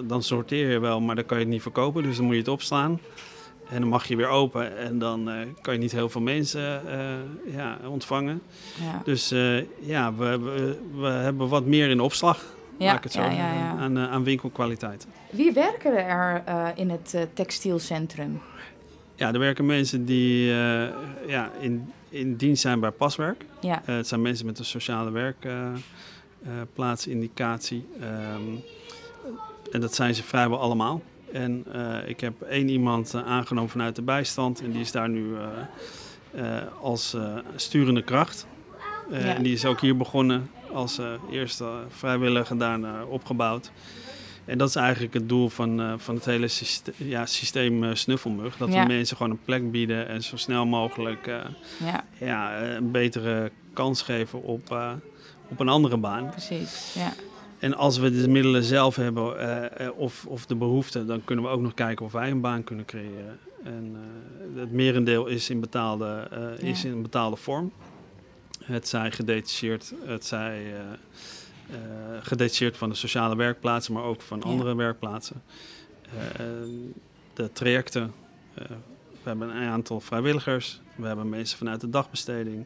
dan 0.05 0.23
sorteer 0.23 0.71
je 0.71 0.79
wel, 0.79 1.01
maar 1.01 1.15
dan 1.15 1.25
kan 1.25 1.37
je 1.37 1.43
het 1.43 1.53
niet 1.53 1.61
verkopen. 1.61 2.03
Dus 2.03 2.15
dan 2.15 2.25
moet 2.25 2.33
je 2.33 2.39
het 2.39 2.49
opslaan. 2.49 2.99
En 3.71 3.79
dan 3.79 3.89
mag 3.89 4.05
je 4.05 4.15
weer 4.15 4.27
open 4.27 4.77
en 4.77 4.99
dan 4.99 5.29
eh, 5.29 5.35
kan 5.61 5.73
je 5.73 5.79
niet 5.79 5.91
heel 5.91 6.09
veel 6.09 6.21
mensen 6.21 6.87
eh, 6.87 6.99
ja, 7.53 7.77
ontvangen. 7.87 8.41
ja. 8.81 9.01
Dus 9.03 9.31
eh, 9.31 9.57
ja, 9.79 10.13
we, 10.13 10.39
we, 10.39 10.77
we 10.95 11.07
hebben 11.07 11.47
wat 11.47 11.65
meer 11.65 11.89
in 11.89 11.99
opslag, 11.99 12.43
Ja, 12.77 12.85
laat 12.85 12.97
ik 12.97 13.03
het 13.03 13.11
zo 13.11 13.21
ja. 13.21 13.75
Aan, 13.79 13.99
aan 13.99 14.23
winkelkwaliteiten. 14.23 15.09
Wie 15.29 15.51
werken 15.51 16.05
er 16.05 16.43
in 16.75 16.89
het 16.89 17.27
textielcentrum? 17.33 18.41
Ja, 19.15 19.33
er 19.33 19.39
werken 19.39 19.65
mensen 19.65 20.05
die 20.05 20.45
ja, 21.27 21.51
in, 21.59 21.91
in 22.09 22.35
dienst 22.35 22.61
zijn 22.61 22.79
bij 22.79 22.91
paswerk. 22.91 23.45
Ja, 23.59 23.81
het 23.85 24.07
zijn 24.07 24.21
mensen 24.21 24.45
met 24.45 24.59
een 24.59 24.65
sociale 24.65 25.11
werkplaatsindicatie. 25.11 27.85
Ehm, 27.99 28.41
en 29.71 29.81
dat 29.81 29.95
zijn 29.95 30.15
ze 30.15 30.23
vrijwel 30.23 30.59
allemaal. 30.59 31.01
En 31.33 31.65
eh, 31.73 32.09
ik 32.09 32.19
heb 32.19 32.41
één 32.41 32.69
iemand 32.69 33.13
eh, 33.13 33.25
aangenomen 33.25 33.69
vanuit 33.69 33.95
de 33.95 34.01
bijstand. 34.01 34.61
En 34.61 34.71
die 34.71 34.81
is 34.81 34.91
daar 34.91 35.09
nu 35.09 35.35
eh, 36.35 36.43
als 36.81 37.15
sturende 37.55 38.03
kracht. 38.03 38.47
Ja. 39.11 39.17
En 39.17 39.43
die 39.43 39.53
is 39.53 39.65
ook 39.65 39.81
hier 39.81 39.97
begonnen 39.97 40.49
als 40.73 40.99
eerste 41.31 41.65
vrijwilliger 41.89 42.57
daarna 42.57 43.03
opgebouwd. 43.03 43.71
En 44.45 44.57
dat 44.57 44.69
is 44.69 44.75
eigenlijk 44.75 45.13
het 45.13 45.29
doel 45.29 45.49
van, 45.49 45.99
van 45.99 46.15
het 46.15 46.25
hele 46.25 46.47
syste- 46.47 46.93
ja, 46.97 47.25
systeem 47.25 47.83
eh, 47.83 47.89
Snuffelmug. 47.93 48.57
Dat 48.57 48.73
Ja. 48.73 48.81
we 48.81 48.87
mensen 48.87 49.17
gewoon 49.17 49.31
een 49.31 49.43
plek 49.45 49.71
bieden 49.71 50.07
en 50.07 50.23
zo 50.23 50.37
snel 50.37 50.65
mogelijk 50.65 51.25
ja, 51.79 52.03
ja, 52.17 52.61
een 52.61 52.91
betere 52.91 53.51
kans 53.73 54.01
geven 54.01 54.43
op, 54.43 54.77
op 55.49 55.59
een 55.59 55.69
andere 55.69 55.97
baan. 55.97 56.29
precies. 56.29 56.93
Ja. 56.93 57.13
En 57.61 57.75
als 57.75 57.97
we 57.97 58.11
de 58.11 58.27
middelen 58.27 58.63
zelf 58.63 58.95
hebben 58.95 59.39
eh, 59.39 59.85
eh, 59.87 59.97
of, 59.97 60.25
of 60.25 60.45
de 60.45 60.55
behoefte, 60.55 61.05
dan 61.05 61.23
kunnen 61.23 61.45
we 61.45 61.51
ook 61.51 61.61
nog 61.61 61.73
kijken 61.73 62.05
of 62.05 62.11
wij 62.11 62.31
een 62.31 62.41
baan 62.41 62.63
kunnen 62.63 62.85
creëren. 62.85 63.39
En 63.63 63.95
eh, 63.95 64.59
het 64.59 64.71
merendeel 64.71 65.27
is 65.27 65.49
in 65.49 65.59
betaalde, 65.59 66.27
is 66.59 66.85
in 66.85 67.01
betaalde 67.01 67.35
vorm. 67.35 67.71
Het 68.63 68.87
zij 68.87 69.11
gedetacheerd, 69.11 69.93
het 70.05 70.25
zij 70.25 70.73
gedetacheerd 72.21 72.77
van 72.77 72.89
de 72.89 72.95
sociale 72.95 73.35
werkplaatsen, 73.35 73.93
maar 73.93 74.03
ook 74.03 74.21
van 74.21 74.37
Ja. 74.37 74.49
andere 74.49 74.75
werkplaatsen. 74.75 75.41
De 77.33 77.51
trajecten, 77.51 78.13
we 78.53 79.23
hebben 79.23 79.49
een 79.49 79.69
aantal 79.69 79.99
vrijwilligers, 79.99 80.81
we 80.95 81.07
hebben 81.07 81.29
mensen 81.29 81.57
vanuit 81.57 81.81
de 81.81 81.89
dagbesteding. 81.89 82.65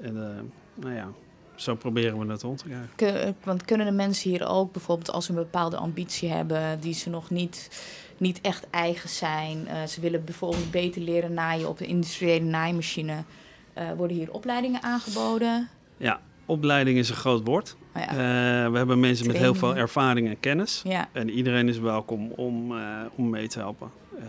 En 0.00 0.52
nou 0.74 0.94
ja, 0.94 1.12
zo 1.56 1.74
proberen 1.74 2.18
we 2.26 2.32
het 2.32 2.42
rond 2.42 2.58
te 2.58 2.64
krijgen. 2.64 2.88
Kun- 2.96 3.34
want 3.44 3.64
kunnen 3.64 3.86
de 3.86 3.92
mensen 3.92 4.30
hier 4.30 4.46
ook 4.48 4.72
bijvoorbeeld 4.72 5.10
als 5.10 5.24
ze 5.24 5.30
een 5.30 5.36
bepaalde 5.36 5.76
ambitie 5.76 6.28
hebben 6.30 6.80
die 6.80 6.94
ze 6.94 7.10
nog 7.10 7.30
niet, 7.30 7.84
niet 8.16 8.40
echt 8.40 8.70
eigen 8.70 9.08
zijn, 9.08 9.66
eh, 9.68 9.82
ze 9.84 10.00
willen 10.00 10.24
bijvoorbeeld 10.24 10.70
beter 10.70 11.02
leren 11.02 11.34
naaien 11.34 11.68
op 11.68 11.78
de 11.78 11.86
industriële 11.86 12.44
naaimachine, 12.44 13.24
eh, 13.72 13.92
worden 13.96 14.16
hier 14.16 14.32
opleidingen 14.32 14.82
aangeboden? 14.82 15.68
Ja, 15.96 16.20
opleiding 16.46 16.98
is 16.98 17.08
een 17.08 17.16
groot 17.16 17.46
woord. 17.46 17.76
Oh 17.94 18.02
ja. 18.02 18.08
Eh, 18.08 18.70
we 18.70 18.76
hebben 18.76 19.00
mensen 19.00 19.26
met 19.26 19.36
heel 19.36 19.54
veel 19.54 19.76
ervaring 19.76 20.28
en 20.28 20.40
kennis. 20.40 20.82
ja, 20.84 21.08
En 21.12 21.30
iedereen 21.30 21.68
is 21.68 21.78
welkom 21.78 22.30
om, 22.30 22.76
eh, 22.78 23.00
om 23.16 23.30
mee 23.30 23.48
te 23.48 23.58
helpen. 23.58 23.90
Eh, 24.20 24.26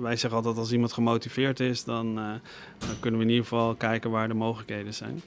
wij 0.00 0.16
zeggen 0.16 0.38
altijd 0.38 0.56
als 0.56 0.72
iemand 0.72 0.92
gemotiveerd 0.92 1.60
is, 1.60 1.84
dan, 1.84 2.18
eh, 2.18 2.24
dan 2.78 3.00
kunnen 3.00 3.20
we 3.20 3.26
in 3.26 3.30
ieder 3.32 3.46
geval 3.48 3.74
kijken 3.74 4.10
waar 4.10 4.28
de 4.28 4.34
mogelijkheden 4.34 4.94
zijn. 4.94 5.22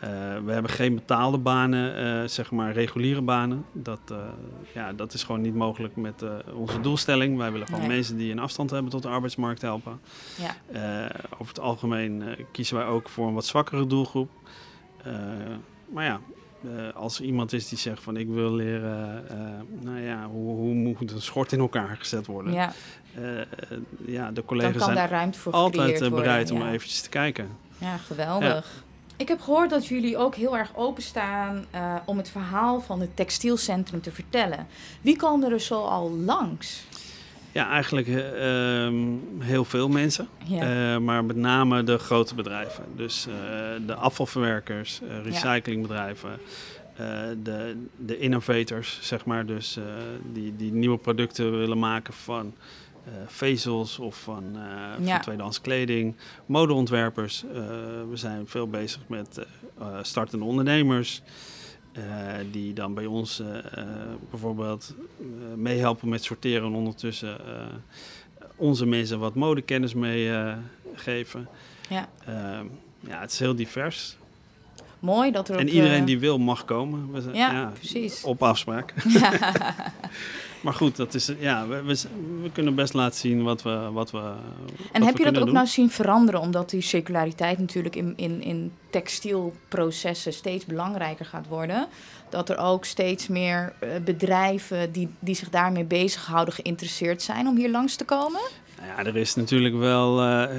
Eh, 0.00 0.10
we 0.44 0.52
hebben 0.52 0.70
geen 0.70 0.94
betaalde 0.94 1.38
banen, 1.38 1.96
eh, 1.96 2.28
zeg 2.28 2.50
maar 2.50 2.72
reguliere 2.72 3.22
banen. 3.22 3.64
Dat, 3.72 4.00
eh, 4.10 4.16
ja, 4.74 4.92
dat 4.92 5.12
is 5.12 5.22
gewoon 5.22 5.40
niet 5.40 5.54
mogelijk 5.54 5.96
met 5.96 6.24
onze 6.54 6.80
doelstelling. 6.80 7.36
Wij 7.36 7.52
willen 7.52 7.66
gewoon 7.66 7.80
Nee. 7.80 7.88
mensen 7.96 8.16
die 8.16 8.32
een 8.32 8.38
afstand 8.38 8.70
hebben 8.70 8.90
tot 8.90 9.02
de 9.02 9.08
arbeidsmarkt 9.08 9.62
helpen. 9.62 10.00
ja, 10.36 11.10
over 11.32 11.48
het 11.48 11.60
algemeen 11.60 12.22
kiezen 12.52 12.76
wij 12.76 12.86
ook 12.86 13.08
voor 13.08 13.28
een 13.28 13.34
wat 13.34 13.46
zwakkere 13.46 13.86
doelgroep. 13.86 14.30
Maar 15.92 16.04
ja, 16.04 16.20
als 16.94 17.18
er 17.18 17.24
iemand 17.24 17.52
is 17.52 17.68
die 17.68 17.78
zegt 17.78 18.02
van 18.02 18.16
ik 18.16 18.28
wil 18.28 18.52
leren, 18.52 19.24
nou 19.80 20.00
ja, 20.00 20.26
hoe, 20.26 20.56
hoe 20.56 20.74
moet 20.74 21.12
een 21.12 21.20
schort 21.20 21.52
in 21.52 21.58
elkaar 21.58 21.96
gezet 21.96 22.26
worden? 22.26 22.52
ja. 22.52 22.72
Ja, 24.06 24.30
de 24.30 24.44
collega's 24.44 24.84
zijn 24.84 24.96
daar 24.96 25.10
ruimte 25.10 25.38
voor 25.38 25.52
altijd 25.52 25.98
worden. 26.00 26.18
bereid 26.18 26.50
om 26.50 26.58
ja. 26.58 26.70
eventjes 26.70 27.00
te 27.00 27.08
kijken. 27.08 27.48
Ja, 27.78 27.96
geweldig. 27.96 28.86
Ik 29.18 29.28
heb 29.28 29.40
gehoord 29.40 29.70
dat 29.70 29.86
jullie 29.86 30.16
ook 30.16 30.34
heel 30.34 30.56
erg 30.56 30.76
openstaan 30.76 31.64
eh 31.70 31.94
om 32.04 32.16
het 32.16 32.30
verhaal 32.30 32.80
van 32.80 33.00
het 33.00 33.16
textielcentrum 33.16 34.00
te 34.00 34.12
vertellen. 34.12 34.66
Wie 35.00 35.16
komen 35.16 35.52
er 35.52 35.60
zo 35.60 35.82
al 35.82 36.10
langs? 36.10 36.86
Ja, 37.52 37.70
eigenlijk 37.70 38.08
eh, 38.08 38.84
ehm, 38.86 38.96
heel 39.38 39.64
veel 39.64 39.88
mensen. 39.88 40.28
Ja. 40.44 40.94
Eh, 40.94 41.00
maar 41.00 41.24
met 41.24 41.36
name 41.36 41.82
de 41.82 41.98
grote 41.98 42.34
bedrijven. 42.34 42.84
Dus 42.96 43.26
de 43.86 43.94
afvalverwerkers, 43.94 45.00
recyclingbedrijven, 45.22 46.38
de, 47.42 47.86
de 47.96 48.18
innovators, 48.18 48.98
zeg 49.02 49.24
maar. 49.24 49.46
Dus 49.46 49.78
die, 50.32 50.56
die 50.56 50.72
nieuwe 50.72 50.98
producten 50.98 51.58
willen 51.58 51.78
maken 51.78 52.14
van 52.14 52.54
vezels 53.26 53.98
of 53.98 54.16
van, 54.16 54.44
eh, 54.54 55.06
Ja. 55.06 55.12
van 55.12 55.20
tweedehands 55.20 55.60
kleding. 55.60 56.14
Modeontwerpers. 56.46 57.44
eh, 57.44 57.58
we 58.10 58.16
zijn 58.16 58.46
veel 58.46 58.68
bezig 58.68 59.00
met 59.06 59.38
eh, 59.38 59.44
eh, 59.80 59.98
startende 60.02 60.44
ondernemers. 60.44 61.22
eh, 61.92 62.02
die 62.52 62.72
dan 62.72 62.94
bij 62.94 63.06
ons 63.06 63.40
eh, 63.40 63.56
eh, 63.58 63.86
bijvoorbeeld 64.30 64.94
eh, 65.20 65.24
meehelpen 65.56 66.08
met 66.08 66.24
sorteren 66.24 66.66
en 66.68 66.74
ondertussen 66.74 67.38
eh, 67.46 67.64
onze 68.56 68.86
mensen 68.86 69.18
wat 69.18 69.34
modekennis 69.34 69.94
meegeven. 69.94 71.48
ja. 71.88 72.08
Ehm, 72.26 72.66
ja, 73.00 73.20
het 73.20 73.32
is 73.32 73.38
heel 73.38 73.54
divers. 73.54 74.16
Mooi 75.00 75.30
dat 75.30 75.48
er 75.48 75.54
ook... 75.54 75.60
En 75.60 75.68
iedereen 75.68 76.00
eh, 76.00 76.06
die 76.06 76.18
wil 76.18 76.38
mag 76.38 76.64
komen. 76.64 77.12
We 77.12 77.20
zijn, 77.20 77.34
Ja, 77.34 77.72
precies. 77.78 78.24
Op 78.24 78.42
afspraak. 78.42 78.94
maar 80.60 80.74
goed, 80.74 80.96
dat 80.96 81.14
is, 81.14 81.32
ja, 81.38 81.66
we, 81.66 81.82
we, 81.82 81.96
we 82.42 82.50
kunnen 82.52 82.74
best 82.74 82.94
laten 82.94 83.18
zien 83.18 83.42
wat 83.42 83.62
we, 83.62 83.88
wat 83.92 84.10
we 84.10 84.32
En 84.92 85.02
heb 85.02 85.16
je 85.16 85.24
dat 85.24 85.38
ook 85.38 85.50
nou 85.52 85.66
zien 85.66 85.90
veranderen, 85.90 86.40
omdat 86.40 86.70
die 86.70 86.80
circulariteit 86.80 87.58
natuurlijk 87.58 87.96
in, 87.96 88.12
in, 88.16 88.42
in 88.42 88.72
textielprocessen 88.90 90.32
steeds 90.32 90.64
belangrijker 90.64 91.24
gaat 91.24 91.46
worden? 91.46 91.86
Dat 92.28 92.48
er 92.48 92.58
ook 92.58 92.84
steeds 92.84 93.28
meer 93.28 93.72
eh, 93.80 93.88
bedrijven 94.04 94.92
die, 94.92 95.08
die 95.18 95.34
zich 95.34 95.50
daarmee 95.50 95.84
bezighouden 95.84 96.54
geïnteresseerd 96.54 97.22
zijn 97.22 97.46
om 97.46 97.56
hier 97.56 97.70
langs 97.70 97.96
te 97.96 98.04
komen? 98.04 98.40
Nou 98.76 98.88
ja, 98.90 99.04
er 99.04 99.16
is 99.16 99.34
natuurlijk 99.34 99.74
wel... 99.74 100.22
eh, 100.22 100.56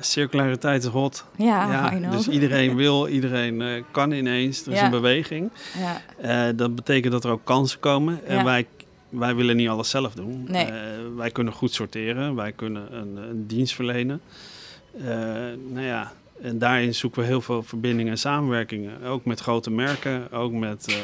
circulariteit 0.00 0.82
is 0.84 0.88
hot. 0.90 1.24
Ja, 1.36 1.92
I 1.92 1.96
know. 1.96 2.12
dus 2.12 2.28
iedereen 2.28 2.76
wil, 2.76 3.08
iedereen 3.08 3.84
kan 3.90 4.10
ineens. 4.12 4.66
Er 4.66 4.72
is 4.72 4.78
Ja. 4.78 4.84
een 4.84 4.90
beweging. 4.90 5.50
Ja, 6.22 6.52
dat 6.52 6.74
betekent 6.74 7.12
dat 7.12 7.24
er 7.24 7.30
ook 7.30 7.44
kansen 7.44 7.80
komen. 7.80 8.26
En 8.26 8.44
wij, 8.44 8.66
wij 9.10 9.34
willen 9.34 9.56
niet 9.56 9.68
alles 9.68 9.90
zelf 9.90 10.14
doen. 10.14 10.44
Nee. 10.48 10.64
Eh, 10.64 10.72
wij 11.16 11.30
kunnen 11.30 11.52
goed 11.52 11.72
sorteren. 11.72 12.34
Wij 12.34 12.52
kunnen 12.52 12.96
een, 12.96 13.16
een 13.16 13.46
dienst 13.46 13.74
verlenen. 13.74 14.20
nou 15.72 15.86
ja, 15.86 16.12
en 16.42 16.58
daarin 16.58 16.94
zoeken 16.94 17.20
we 17.20 17.26
heel 17.26 17.40
veel 17.40 17.62
verbindingen 17.62 18.12
en 18.12 18.18
samenwerkingen. 18.18 19.02
Ook 19.02 19.24
met 19.24 19.40
grote 19.40 19.70
merken, 19.70 20.32
ook 20.32 20.52
met 20.52 21.02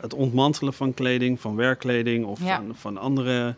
het 0.00 0.14
ontmantelen 0.14 0.72
van 0.72 0.94
kleding, 0.94 1.40
van 1.40 1.56
werkkleding 1.56 2.24
of 2.24 2.38
van, 2.38 2.72
van 2.74 2.98
andere. 2.98 3.54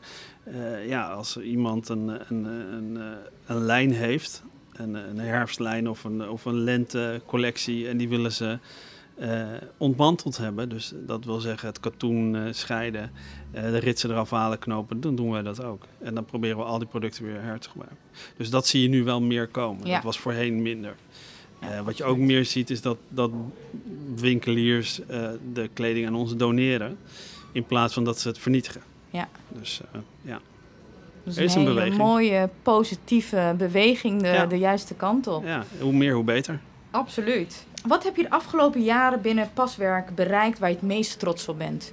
ja, 0.86 1.10
als 1.10 1.36
iemand 1.36 1.88
een, 1.88 2.08
een, 2.28 2.44
een, 2.44 2.98
een 3.46 3.64
lijn 3.64 3.92
heeft, 3.92 4.42
een, 4.72 4.94
een 4.94 5.18
herfstlijn 5.18 5.88
of 5.88 6.04
een, 6.04 6.28
of 6.28 6.44
een 6.44 6.60
lentecollectie, 6.60 7.88
en 7.88 7.96
die 7.96 8.08
willen 8.08 8.32
ze 8.32 8.58
uh, 9.20 9.46
ontmanteld 9.76 10.36
hebben. 10.36 10.68
Dus 10.68 10.92
dat 10.94 11.24
wil 11.24 11.40
zeggen 11.40 11.68
het 11.68 11.80
katoen 11.80 12.34
uh, 12.34 12.42
scheiden, 12.50 13.10
uh, 13.54 13.62
de 13.62 13.78
ritsen 13.78 14.10
eraf 14.10 14.30
halen, 14.30 14.58
knopen. 14.58 15.00
Dan 15.00 15.16
doen 15.16 15.30
wij 15.30 15.42
dat 15.42 15.64
ook. 15.64 15.86
En 15.98 16.14
dan 16.14 16.24
proberen 16.24 16.56
we 16.56 16.62
al 16.62 16.78
die 16.78 16.88
producten 16.88 17.24
weer 17.24 17.42
her 17.42 17.58
te 17.58 17.68
gebruiken. 17.68 17.98
Dus 18.36 18.50
dat 18.50 18.66
zie 18.66 18.82
je 18.82 18.88
nu 18.88 19.04
wel 19.04 19.20
meer 19.20 19.46
komen. 19.46 19.84
Dat 19.84 20.02
was 20.02 20.18
voorheen 20.18 20.62
minder. 20.62 20.94
Ja, 21.60 21.82
wat 21.82 21.96
je 21.96 22.04
ook 22.04 22.18
meer 22.18 22.44
ziet 22.44 22.70
is 22.70 22.80
dat, 22.80 22.96
dat 23.08 23.30
winkeliers 24.16 25.00
de 25.52 25.70
kleding 25.72 26.06
aan 26.06 26.14
ons 26.14 26.36
doneren. 26.36 26.98
In 27.52 27.64
plaats 27.64 27.94
van 27.94 28.04
dat 28.04 28.20
ze 28.20 28.28
het 28.28 28.38
vernietigen. 28.38 28.82
Ja. 29.10 29.28
Dus 29.48 29.80
ja. 30.22 30.40
Dus 31.24 31.36
is 31.36 31.54
een, 31.54 31.96
mooie 31.96 32.48
positieve 32.62 33.54
beweging 33.58 34.22
de, 34.22 34.46
de 34.48 34.58
juiste 34.58 34.94
kant 34.94 35.26
op. 35.26 35.44
Ja, 35.44 35.64
hoe 35.80 35.92
meer 35.92 36.14
hoe 36.14 36.24
beter. 36.24 36.60
Absoluut. 36.90 37.66
Wat 37.86 38.04
heb 38.04 38.16
je 38.16 38.22
de 38.22 38.30
afgelopen 38.30 38.82
jaren 38.82 39.20
binnen 39.20 39.50
paswerk 39.54 40.14
bereikt 40.14 40.58
waar 40.58 40.68
je 40.68 40.74
het 40.74 40.84
meest 40.84 41.18
trots 41.18 41.48
op 41.48 41.58
bent? 41.58 41.92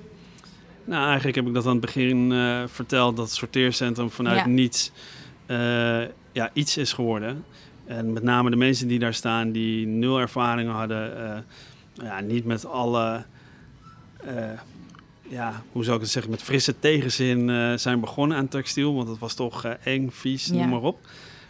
Nou, 0.85 1.05
eigenlijk 1.05 1.35
heb 1.35 1.47
ik 1.47 1.53
dat 1.53 1.65
aan 1.65 1.71
het 1.71 1.81
begin 1.81 2.31
uh, 2.31 2.63
verteld, 2.65 3.15
dat 3.15 3.25
het 3.25 3.35
sorteercentrum 3.35 4.11
vanuit 4.11 4.45
niets 4.45 4.91
uh, 5.47 6.01
ja, 6.31 6.49
iets 6.53 6.77
is 6.77 6.93
geworden. 6.93 7.45
En 7.85 8.13
met 8.13 8.23
name 8.23 8.49
de 8.49 8.55
mensen 8.55 8.87
die 8.87 8.99
daar 8.99 9.13
staan, 9.13 9.51
die 9.51 9.87
nul 9.87 10.19
ervaring 10.19 10.71
hadden, 10.71 11.17
uh, 11.17 12.05
ja, 12.05 12.19
niet 12.19 12.45
met 12.45 12.65
alle, 12.65 13.23
ja, 15.21 15.63
hoe 15.71 15.83
zou 15.83 15.95
ik 15.95 16.01
het 16.01 16.11
zeggen, 16.11 16.31
met 16.31 16.41
frisse 16.41 16.79
tegenzin 16.79 17.79
zijn 17.79 17.99
begonnen 17.99 18.37
aan 18.37 18.47
textiel, 18.47 18.95
want 18.95 19.07
het 19.07 19.19
was 19.19 19.33
toch 19.33 19.65
eng, 19.65 20.09
vies, 20.09 20.47
noem 20.47 20.69
maar 20.69 20.81
op. 20.81 20.99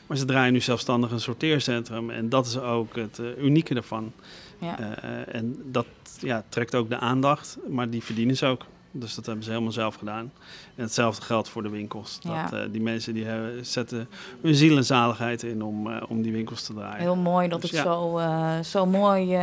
Maar 0.07 0.17
ze 0.17 0.25
draaien 0.25 0.53
nu 0.53 0.61
zelfstandig 0.61 1.11
een 1.11 1.19
sorteercentrum. 1.19 2.09
En 2.09 2.29
dat 2.29 2.45
is 2.45 2.59
ook 2.59 2.95
het 2.95 3.17
uh, 3.17 3.43
unieke 3.43 3.75
ervan. 3.75 4.11
Ja. 4.57 4.79
Uh, 4.79 5.35
en 5.35 5.61
dat 5.65 5.85
ja, 6.19 6.43
trekt 6.49 6.75
ook 6.75 6.89
de 6.89 6.97
aandacht, 6.97 7.57
maar 7.69 7.89
die 7.89 8.03
verdienen 8.03 8.37
ze 8.37 8.45
ook. 8.45 8.65
Dus 8.91 9.15
dat 9.15 9.25
hebben 9.25 9.43
ze 9.43 9.49
helemaal 9.49 9.71
zelf 9.71 9.95
gedaan. 9.95 10.31
En 10.75 10.83
hetzelfde 10.83 11.21
geldt 11.21 11.49
voor 11.49 11.63
de 11.63 11.69
winkels. 11.69 12.19
Dat, 12.21 12.53
uh, 12.53 12.61
die 12.71 12.81
mensen 12.81 13.13
die 13.13 13.25
hebben, 13.25 13.65
zetten 13.65 14.09
hun 14.41 14.55
ziel 14.55 14.77
en 14.77 14.85
zaligheid 14.85 15.43
in 15.43 15.63
om, 15.63 15.97
om 15.97 16.21
die 16.21 16.31
winkels 16.31 16.63
te 16.63 16.73
draaien. 16.73 17.01
Heel 17.01 17.15
mooi 17.15 17.47
dat 17.47 17.61
dus 17.61 17.71
het 17.71 17.79
ja. 17.79 18.63
zo, 18.63 18.69
zo 18.69 18.85
mooi 18.85 19.37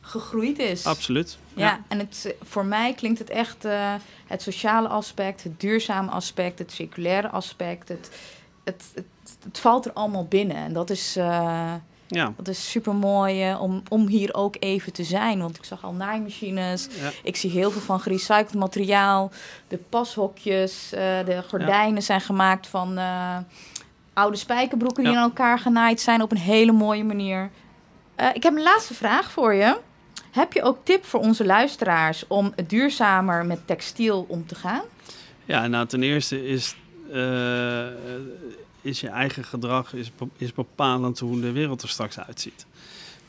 gegroeid 0.00 0.58
is. 0.58 0.86
Absoluut. 0.86 1.38
Ja, 1.54 1.66
ja. 1.66 1.84
en 1.88 1.98
het, 1.98 2.34
voor 2.42 2.64
mij 2.64 2.94
klinkt 2.94 3.18
het 3.18 3.30
echt 3.30 3.66
het 4.26 4.42
sociale 4.42 4.88
aspect, 4.88 5.42
het 5.42 5.60
duurzame 5.60 6.10
aspect, 6.10 6.58
het 6.58 6.72
circulaire 6.72 7.28
aspect, 7.28 7.88
het, 7.88 8.10
het, 8.64 8.84
het 8.94 9.04
het 9.44 9.58
valt 9.58 9.84
er 9.84 9.92
allemaal 9.92 10.24
binnen. 10.24 10.56
En 10.56 10.72
dat 10.72 10.90
is, 10.90 11.16
uh, 11.16 11.72
ja. 12.06 12.32
dat 12.36 12.48
is 12.48 12.70
super 12.70 12.94
mooi 12.94 13.50
uh, 13.50 13.62
om, 13.62 13.82
om 13.88 14.06
hier 14.06 14.34
ook 14.34 14.56
even 14.58 14.92
te 14.92 15.04
zijn. 15.04 15.38
Want 15.38 15.56
ik 15.56 15.64
zag 15.64 15.84
al 15.84 15.92
naaimachines. 15.92 16.88
Ja. 17.00 17.10
Ik 17.22 17.36
zie 17.36 17.50
heel 17.50 17.70
veel 17.70 17.80
van 17.80 18.00
gerecycled 18.00 18.54
materiaal. 18.54 19.30
De 19.68 19.78
pashokjes, 19.88 20.92
uh, 20.94 21.00
de 21.00 21.42
gordijnen 21.48 21.94
ja. 21.94 22.00
zijn 22.00 22.20
gemaakt 22.20 22.66
van 22.66 22.98
oude 24.12 24.36
spijkerbroeken 24.36 25.04
die 25.04 25.16
aan 25.16 25.22
elkaar 25.22 25.58
genaaid 25.58 26.00
zijn 26.00 26.22
op 26.22 26.30
een 26.30 26.38
hele 26.38 26.72
mooie 26.72 27.04
manier. 27.04 27.50
ik 28.34 28.42
heb 28.42 28.56
een 28.56 28.62
laatste 28.62 28.94
vraag 28.94 29.30
voor 29.30 29.54
je. 29.54 29.78
Heb 30.30 30.52
je 30.52 30.62
ook 30.62 30.78
tip 30.82 31.04
voor 31.04 31.20
onze 31.20 31.44
luisteraars 31.44 32.26
om 32.26 32.52
duurzamer 32.66 33.46
met 33.46 33.66
textiel 33.66 34.24
om 34.28 34.46
te 34.46 34.54
gaan? 34.54 34.82
Ja, 35.44 35.66
nou 35.66 35.86
ten 35.86 36.02
eerste 36.02 36.46
is 36.46 36.76
is 38.88 39.00
je 39.00 39.08
eigen 39.08 39.44
gedrag 39.44 39.94
is, 39.94 40.10
is 40.36 40.52
bepalend 40.52 41.18
hoe 41.18 41.40
de 41.40 41.52
wereld 41.52 41.82
er 41.82 41.88
straks 41.88 42.18
uitziet. 42.18 42.66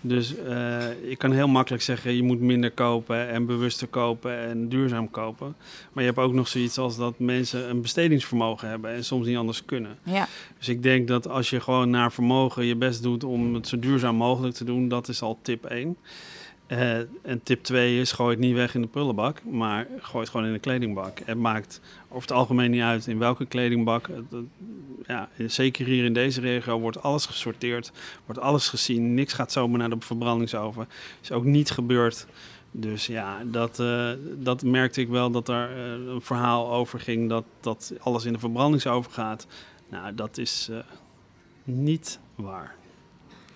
Dus 0.01 0.35
uh, 0.35 0.45
je 1.09 1.15
kan 1.17 1.31
heel 1.31 1.47
makkelijk 1.47 1.83
zeggen, 1.83 2.15
je 2.15 2.23
moet 2.23 2.39
minder 2.39 2.71
kopen 2.71 3.29
en 3.29 3.45
bewuster 3.45 3.87
kopen 3.87 4.39
en 4.39 4.69
duurzaam 4.69 5.09
kopen. 5.09 5.55
Maar 5.93 6.03
je 6.03 6.09
hebt 6.09 6.21
ook 6.21 6.33
nog 6.33 6.47
zoiets 6.47 6.77
als 6.77 6.97
dat 6.97 7.19
mensen 7.19 7.69
een 7.69 7.81
bestedingsvermogen 7.81 8.69
hebben 8.69 8.91
en 8.91 9.03
soms 9.03 9.27
niet 9.27 9.37
anders 9.37 9.65
kunnen. 9.65 9.97
Ja. 10.03 10.27
Dus 10.57 10.69
ik 10.69 10.83
denk 10.83 11.07
dat 11.07 11.27
als 11.27 11.49
je 11.49 11.59
gewoon 11.59 11.89
naar 11.89 12.11
vermogen 12.11 12.65
je 12.65 12.75
best 12.75 13.03
doet 13.03 13.23
om 13.23 13.53
het 13.53 13.67
zo 13.67 13.79
duurzaam 13.79 14.15
mogelijk 14.15 14.55
te 14.55 14.63
doen, 14.63 14.87
dat 14.87 15.07
is 15.07 15.21
al 15.21 15.39
tip 15.41 15.65
1. 15.65 15.97
Uh, 16.71 16.97
en 17.21 17.43
tip 17.43 17.63
2 17.63 17.99
is, 17.99 18.11
gooi 18.11 18.29
het 18.29 18.39
niet 18.39 18.55
weg 18.55 18.75
in 18.75 18.81
de 18.81 18.87
prullenbak, 18.87 19.43
maar 19.43 19.87
gooi 19.99 20.23
het 20.23 20.29
gewoon 20.29 20.45
in 20.45 20.53
de 20.53 20.59
kledingbak. 20.59 21.19
Het 21.25 21.37
maakt 21.37 21.81
over 22.07 22.21
het 22.21 22.31
algemeen 22.31 22.71
niet 22.71 22.81
uit 22.81 23.07
in 23.07 23.19
welke 23.19 23.45
kledingbak. 23.45 24.09
Ja, 25.07 25.29
zeker 25.47 25.85
hier 25.85 26.05
in 26.05 26.13
deze 26.13 26.41
regio 26.41 26.79
wordt 26.79 27.01
alles 27.01 27.25
gesorteerd, 27.25 27.91
wordt 28.25 28.41
alles 28.41 28.67
gezien. 28.67 29.13
Niks 29.13 29.33
gaat 29.33 29.51
zomaar 29.51 29.79
naar 29.79 29.89
de 29.89 29.95
verbrandingsoven. 29.99 30.87
Is 31.21 31.31
ook 31.31 31.43
niet 31.43 31.71
gebeurd. 31.71 32.27
Dus 32.71 33.07
ja, 33.07 33.43
dat, 33.45 33.79
uh, 33.79 34.11
dat 34.37 34.63
merkte 34.63 35.01
ik 35.01 35.09
wel 35.09 35.31
dat 35.31 35.49
er 35.49 35.69
uh, 35.77 36.13
een 36.13 36.21
verhaal 36.21 36.71
over 36.73 36.99
ging 36.99 37.29
dat, 37.29 37.43
dat 37.59 37.93
alles 37.99 38.25
in 38.25 38.33
de 38.33 38.39
verbrandingsoven 38.39 39.11
gaat. 39.11 39.47
Nou, 39.89 40.15
dat 40.15 40.37
is 40.37 40.69
niet 41.63 42.19
waar. 42.35 42.75